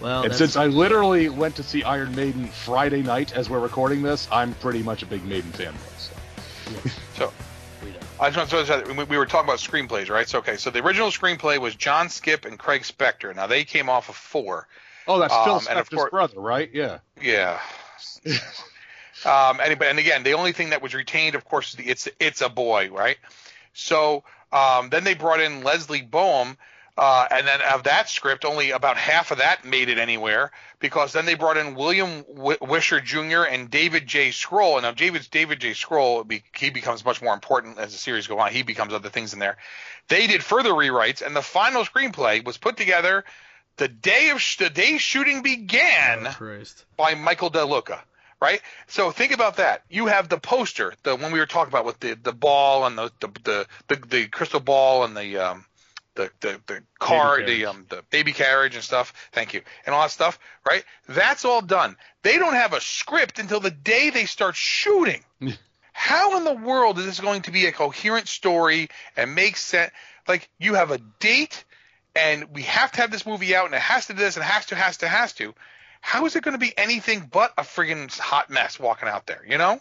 [0.00, 4.02] Well, and since I literally went to see Iron Maiden Friday night as we're recording
[4.02, 5.74] this, I'm pretty much a big Maiden fanboy.
[5.98, 6.90] So.
[7.16, 7.32] so
[7.84, 7.96] we know.
[8.20, 10.28] I just want to say we- we were talking about screenplays, right?
[10.28, 13.34] So okay, so the original screenplay was John Skipp and Craig Spector.
[13.34, 14.68] Now they came off of four.
[15.06, 16.70] Oh, that's Phil Um, and of Spector's course- brother, right?
[16.72, 16.98] Yeah.
[17.20, 17.60] Yeah.
[19.24, 22.08] um, and, and again, the only thing that was retained, of course, is the it's
[22.18, 23.18] it's a boy, right?
[23.74, 26.56] So um, then they brought in Leslie Bohem,
[27.00, 31.14] uh, and then of that script, only about half of that made it anywhere because
[31.14, 33.44] then they brought in William w- Wisher Jr.
[33.50, 34.28] and David J.
[34.28, 34.74] Schow.
[34.74, 35.70] And now David David J.
[35.70, 38.52] Schow, be, he becomes much more important as the series go on.
[38.52, 39.56] He becomes other things in there.
[40.08, 43.24] They did further rewrites, and the final screenplay was put together
[43.78, 46.34] the day of sh- the day shooting began Oh,
[46.98, 47.98] by Michael DeLuca,
[48.42, 48.60] right?
[48.88, 49.84] So think about that.
[49.88, 52.98] You have the poster, the one we were talking about with the the ball and
[52.98, 55.64] the the the, the, the crystal ball and the um
[56.14, 59.12] the the, the car, the um the baby carriage and stuff.
[59.32, 60.38] Thank you, and all that stuff,
[60.68, 60.84] right?
[61.08, 61.96] That's all done.
[62.22, 65.24] They don't have a script until the day they start shooting.
[65.92, 69.92] How in the world is this going to be a coherent story and make sense?
[70.26, 71.64] Like you have a date,
[72.14, 74.44] and we have to have this movie out, and it has to do this, and
[74.44, 75.54] has to, has to, has to.
[76.00, 79.44] How is it going to be anything but a friggin' hot mess walking out there?
[79.46, 79.80] You know?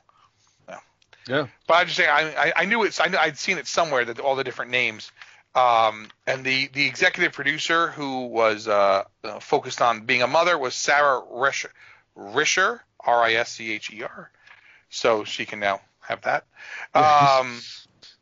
[1.27, 1.47] Yeah.
[1.67, 4.03] But I just say I, I, I knew it's I knew, I'd seen it somewhere
[4.03, 5.11] that all the different names.
[5.55, 10.57] Um, and the the executive producer who was uh, uh, focused on being a mother
[10.57, 11.69] was Sarah Risher,
[12.17, 14.31] Risher R I S C H E R.
[14.89, 16.45] So she can now have that.
[16.95, 17.61] Um,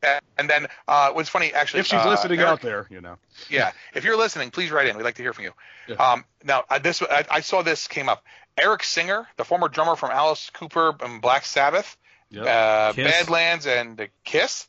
[0.03, 3.01] and, and then uh, what's funny actually, If she's uh, listening Eric- out there, you
[3.01, 3.17] know.
[3.49, 4.95] yeah, if you're listening, please write in.
[4.95, 5.53] We'd like to hear from you.
[5.87, 5.95] Yeah.
[5.95, 8.23] Um, now, uh, this I, I saw this came up.
[8.59, 11.97] Eric Singer, the former drummer from Alice Cooper and Black Sabbath,
[12.29, 12.43] Yep.
[12.45, 14.67] uh, Badlands, and the Kiss,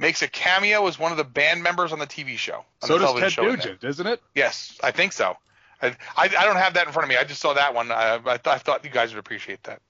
[0.00, 2.64] makes a cameo as one of the band members on the TV show.
[2.82, 3.42] On so the does Ted show.
[3.44, 4.20] Nugent, isn't it?
[4.34, 5.36] Yes, I think so.
[5.82, 7.16] I, I, I don't have that in front of me.
[7.16, 7.92] I just saw that one.
[7.92, 9.80] I, I, th- I thought you guys would appreciate that.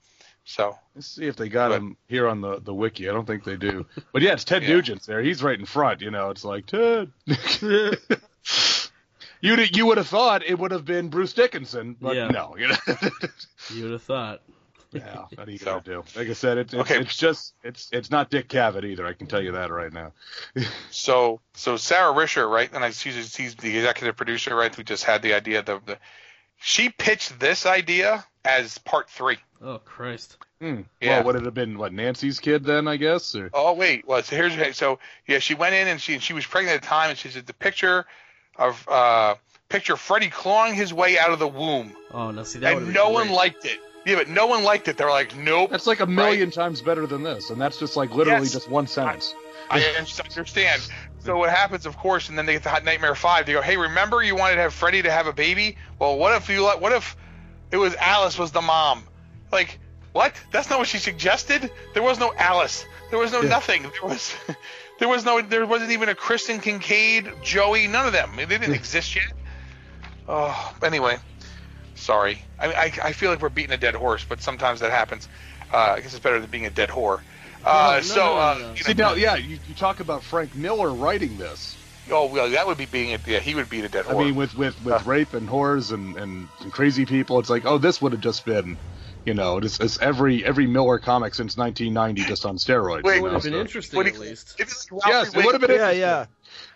[0.45, 3.09] So Let's see if they got But- him here on the, the wiki.
[3.09, 3.87] I don't think they do.
[4.13, 4.71] But yeah, it's Ted Yeah.
[4.71, 5.23] Nugent's there.
[5.23, 6.01] He's right in front.
[6.01, 7.11] You know, it's like Ted.
[9.41, 12.29] you you would have thought it would have been Bruce Dickinson, but Yeah.
[12.29, 12.57] no.
[12.59, 12.77] You know.
[13.75, 14.43] You would have thought.
[14.93, 15.25] Yeah.
[15.35, 16.05] What are you So- gonna do?
[16.17, 17.01] Like I said, it's, it's Okay.
[17.01, 19.07] it's just it's it's not Dick Cavett either.
[19.07, 20.13] I can tell you that right now.
[20.91, 22.71] So so Sarah Risher, right?
[22.73, 24.75] And I she's, she's the executive producer, right?
[24.75, 25.63] Who just had the idea.
[25.63, 25.99] The, the
[26.57, 29.39] she pitched this idea as part three.
[29.63, 30.37] Oh Christ.
[30.61, 30.83] Hmm.
[31.01, 31.19] Yeah.
[31.19, 32.87] Well, would it have been what Nancy's kid then?
[32.89, 33.35] I guess.
[33.35, 36.45] Or Oh wait, well so here's so yeah she went in and she she was
[36.47, 38.05] pregnant at the time and she said the picture
[38.57, 39.37] of uh
[39.69, 43.11] picture Freddy clawing his way out of the womb Oh no, see that and no
[43.11, 43.79] one liked it.
[44.07, 44.97] Yeah, but no one liked it.
[44.97, 45.71] They're like, nope.
[45.71, 48.53] that's like a million times better than this, and that's just like literally Yes.
[48.53, 49.35] just one sentence.
[49.71, 50.83] I understand.
[51.21, 53.47] So what happens, of course, and then they get the Hot Nightmare Five.
[53.47, 55.77] They go, "Hey, remember you wanted to have Freddy to have a baby?
[55.99, 56.81] Well, what if you let?
[56.81, 57.15] What if
[57.71, 59.05] it was Alice was the mom?
[59.53, 59.79] Like,
[60.13, 60.33] what?
[60.51, 61.71] That's not what she suggested.
[61.95, 62.85] There was no Alice.
[63.11, 63.49] There was no Yeah.
[63.51, 63.83] nothing.
[63.83, 64.35] There was,
[64.99, 65.41] there was no.
[65.43, 67.87] There wasn't even a Kristen Kincaid, Joey.
[67.87, 68.33] None of them.
[68.37, 69.27] They didn't exist yet.
[70.27, 71.19] Oh, anyway,
[72.01, 72.43] sorry.
[72.59, 75.29] I, I I feel like we're beating a dead horse, but sometimes that happens.
[75.73, 77.21] Uh, I guess it's better than being a dead whore.
[77.65, 78.71] Uh, No, no, so, no, no, uh, no.
[78.73, 81.77] you See know- now, yeah, you, you talk about Frank Miller writing this.
[82.11, 83.39] Oh well, that would be being a yeah.
[83.39, 84.25] He would be the dead I whore.
[84.25, 85.03] mean, with with with Uh.
[85.05, 88.45] rape and whores and, and and crazy people, it's like, oh, this would have just
[88.45, 88.79] been,
[89.25, 93.03] you know, it's, it's every every Miller comic since 1990 just on steroids.
[93.05, 94.57] Wait, you would know, have been so- interesting What at do you- least.
[94.59, 95.77] It's like Yes, it would have been Wiggum.
[95.77, 96.27] Yeah, yeah.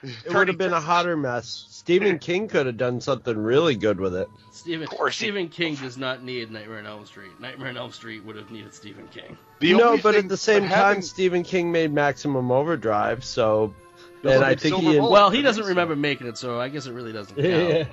[0.02, 1.66] It would have been a hotter mess.
[1.70, 4.28] Stephen King could have done something really good with it.
[4.50, 7.38] Stephen, course Stephen King does not need Nightmare on Elm Street.
[7.40, 9.36] Nightmare on Elm Street would have needed Stephen King.
[9.60, 13.74] The no, but thing- at the same but time, Stephen King made Maximum Overdrive, so
[14.22, 14.98] Doesn't and I think he.
[14.98, 15.10] Bullet.
[15.10, 17.46] Well, he doesn't remember making it, so I guess it really doesn't count.
[17.48, 17.84] Yeah.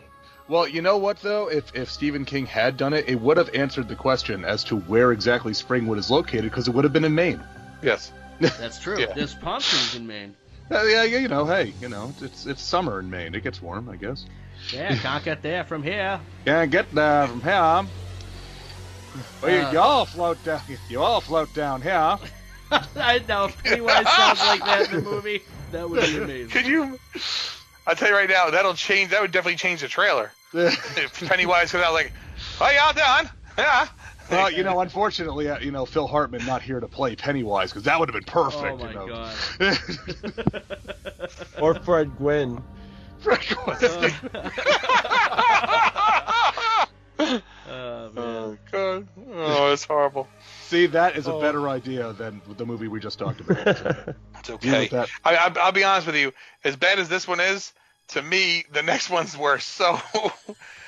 [0.48, 1.50] Well, you know what though?
[1.50, 4.78] If if Stephen King had done it, it would have answered the question as to
[4.78, 7.42] where exactly Springwood is located because it would have been in Maine.
[7.82, 8.12] Yes.
[8.40, 8.98] That's true.
[9.00, 9.14] Yeah.
[9.14, 10.36] There's palm trees in Maine.
[10.72, 13.36] Uh, yeah, yeah, you know, hey, you know, it's it's summer in Maine.
[13.36, 14.26] It gets warm, I guess.
[14.72, 16.22] Yeah, can't get there from here.
[16.46, 17.88] Can't get there from here.
[19.42, 19.72] Well, you, Uh.
[19.74, 20.62] you all float down.
[20.88, 21.92] You all float down here.
[22.96, 25.42] I know if Pennywise sounds like that in the movie.
[25.74, 26.50] That would be amazing.
[26.50, 26.98] Could you?
[27.86, 29.12] I'll tell you right now, that'll change.
[29.12, 30.32] That would definitely change the trailer.
[30.54, 32.14] if Pennywise comes out like,
[32.62, 33.30] "Oh, y'all done?
[33.58, 33.88] Yeah."
[34.38, 37.84] Well, you know, unfortunately, uh, you know, Phil Hartman not here to play Pennywise because
[37.84, 38.64] that would have been perfect.
[38.64, 39.08] oh my you know.
[39.60, 39.78] god.
[41.62, 42.64] Or Fred Gwynne.
[47.74, 48.18] Oh man.
[48.18, 49.08] oh god.
[49.34, 50.28] Oh, it's horrible.
[50.68, 51.40] See, that is a Oh.
[51.42, 54.16] better idea than the movie we just talked about.
[54.40, 54.80] It's okay.
[54.82, 55.10] with that.
[55.24, 56.34] I, I, I'll be honest with you.
[56.64, 57.72] As bad as this one is,
[58.10, 59.64] to me, the next one's worse.
[59.66, 60.00] So,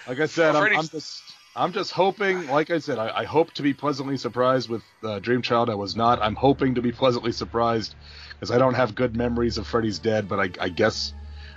[0.08, 1.23] Like I said, I'm, I'm just,
[1.56, 2.48] I'm just hoping.
[2.48, 5.70] Like I said, I, I hope to be pleasantly surprised with uh, Dream Child.
[5.70, 6.22] I was not.
[6.22, 7.96] I'm hoping to be pleasantly surprised
[8.32, 10.28] because I don't have good memories of Freddy's Dead.
[10.28, 11.14] But I, I guess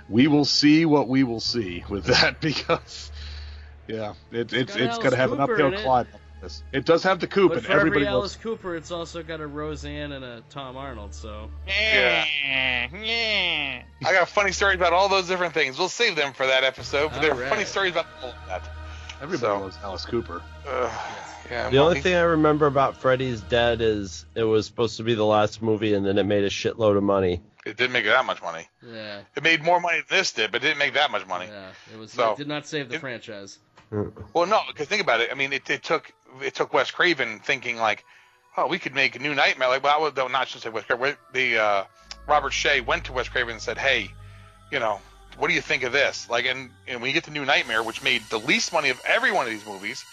[0.07, 3.11] we will see what we will see with that because,
[3.87, 5.83] yeah, it, it's it's going to have an uphill in it.
[5.83, 6.07] climb.
[6.41, 6.63] This.
[6.71, 8.33] It does have the coop, But and for everybody every loves.
[8.33, 11.15] Alice Cooper, it's also got a Roseanne and a Tom Arnold.
[11.15, 12.25] So yeah.
[12.93, 13.81] yeah.
[14.05, 15.79] I got funny stories about all those different things.
[15.79, 17.09] We'll save them for that episode.
[17.09, 17.49] But there are All right.
[17.49, 18.76] funny stories about all of that.
[19.21, 20.41] Everybody So- loves Alice Cooper.
[20.67, 20.91] Ugh,
[21.49, 21.69] yeah.
[21.69, 25.15] The only he- thing I remember about Freddy's Dead is it was supposed to be
[25.15, 27.41] the last movie, and then it made a shitload of money.
[27.65, 28.65] it didn't make that much money.
[28.81, 31.47] yeah, It made more money than this did, but it didn't make that much money.
[31.47, 32.11] yeah, it was.
[32.11, 33.59] So- it did not save the it- franchise.
[34.33, 35.29] Well, no, because think about it.
[35.31, 36.11] I mean, it, it took
[36.41, 38.03] it took Wes Craven thinking like,
[38.57, 39.69] oh, we could make a new Nightmare.
[39.69, 41.15] Like, well, I would though not just say Wes Craven.
[41.33, 41.83] The uh,
[42.27, 44.11] Robert Shaye went to Wes Craven and said, hey,
[44.71, 44.99] you know,
[45.37, 46.29] what do you think of this?
[46.29, 48.99] Like, and, and when you get to New Nightmare, which made the least money of
[49.05, 50.03] every one of these movies,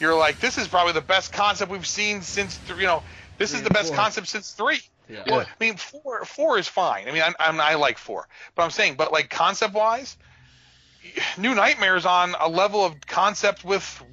[0.00, 3.02] you're like, this is probably the best concept we've seen since th- you know,
[3.38, 3.96] this Three is the best four.
[3.96, 4.80] concept since three.
[5.08, 5.22] Yeah.
[5.26, 7.08] Well, I mean, four four is fine.
[7.08, 10.16] I mean, I, I'm, I like four, but I'm saying, but like concept wise,
[11.38, 14.04] New Nightmares on a level of concept with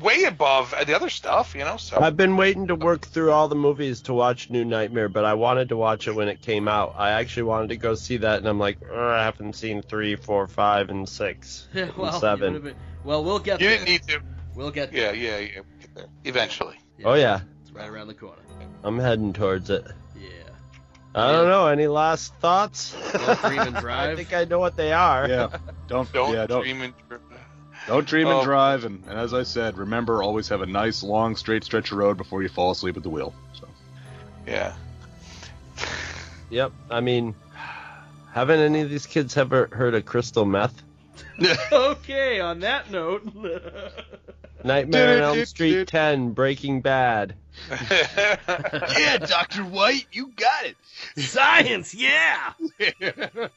[0.00, 1.76] way above uh, the other stuff, you know.
[1.76, 5.24] So I've been waiting to work through all the movies to watch New Nightmare, but
[5.24, 6.94] I wanted to watch it when it came out.
[6.96, 10.16] I actually wanted to go see that, and I'm like, uh, I haven't seen three,
[10.16, 12.60] four, five, and six, Yeah, and well, you seven.
[12.60, 13.78] been- well, we'll get you there.
[13.78, 14.20] didn't need to.
[14.54, 15.14] We'll get there.
[15.14, 15.60] Yeah, yeah, yeah.
[15.60, 16.76] we'll get there Eventually.
[17.04, 18.42] Oh yeah, It's right around the corner.
[18.84, 19.84] I'm heading towards it.
[20.16, 20.28] Yeah.
[21.14, 21.66] I don't know.
[21.66, 22.96] Any last thoughts?
[23.12, 24.10] Don't dream and drive.
[24.12, 25.28] I think I know what they are.
[25.28, 25.48] Yeah,
[25.88, 26.94] don't, Don't yeah, don't, dream and.
[27.86, 28.38] Don't dream Oh.
[28.38, 28.84] and drive.
[28.84, 32.16] And, and as I said, remember always have a nice long straight stretch of road
[32.16, 33.34] before you fall asleep at the wheel.
[33.54, 33.68] So.
[34.46, 34.74] Yeah.
[36.50, 36.72] Yep.
[36.90, 37.34] I mean,
[38.32, 40.82] haven't any of these kids ever heard of crystal meth?
[41.72, 43.22] okay, on that note.
[44.64, 47.34] Nightmare on Elm Street 10, Breaking Bad.
[47.90, 50.76] yeah, Doctor White, you got it.
[51.16, 52.52] Science, yeah.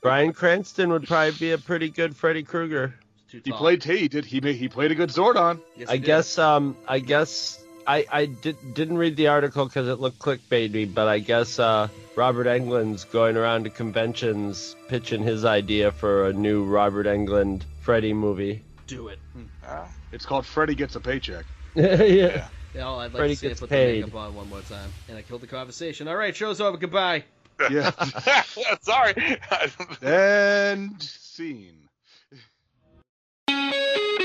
[0.02, 2.96] Bryan Cranston would probably be a pretty good Freddy Krueger.
[3.36, 3.60] Too He tall.
[3.60, 5.60] played he did he made, he played a good Zordon.
[5.78, 6.06] Yes, I did.
[6.06, 10.92] guess um I guess I I did, didn't read the article because it looked clickbaity,
[10.94, 16.34] but I guess uh Robert Englund's going around to conventions pitching his idea for a
[16.34, 18.64] new Robert Englund Freddy movie.
[18.88, 19.20] do it.
[19.68, 21.46] Uh, It's called Freddy Gets a Paycheck.
[21.76, 22.48] yeah.
[22.74, 24.04] Yeah, I'd like Freddy to see it put paid.
[24.04, 24.90] the makeup on one more time.
[25.10, 26.08] And I killed the conversation.
[26.08, 26.78] All right, show's over.
[26.78, 27.24] Goodbye.
[27.70, 27.92] Yeah.
[28.82, 29.38] Sorry.
[30.02, 31.85] and scene.
[33.98, 34.25] If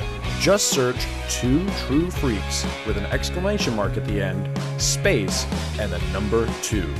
[0.41, 4.49] Just search Two True Freaks with an exclamation mark at the end,
[4.81, 5.45] space,
[5.79, 6.91] and the number two.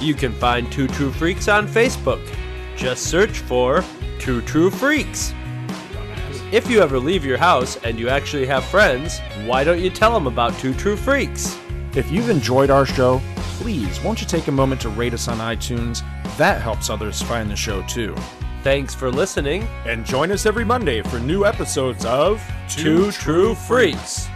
[0.00, 2.20] You can find Two True Freaks on Facebook.
[2.76, 3.84] Just search for
[4.18, 5.32] Two True Freaks.
[6.50, 10.12] If you ever leave your house and you actually have friends, why don't you tell
[10.12, 11.56] them about Two True Freaks?
[11.94, 13.20] If you've enjoyed our show,
[13.60, 16.02] please, won't you take a moment to rate us on iTunes?
[16.38, 18.16] That helps others find the show too.
[18.62, 19.62] Thanks for listening.
[19.86, 24.28] And join us every Monday for new episodes of Two True Freaks.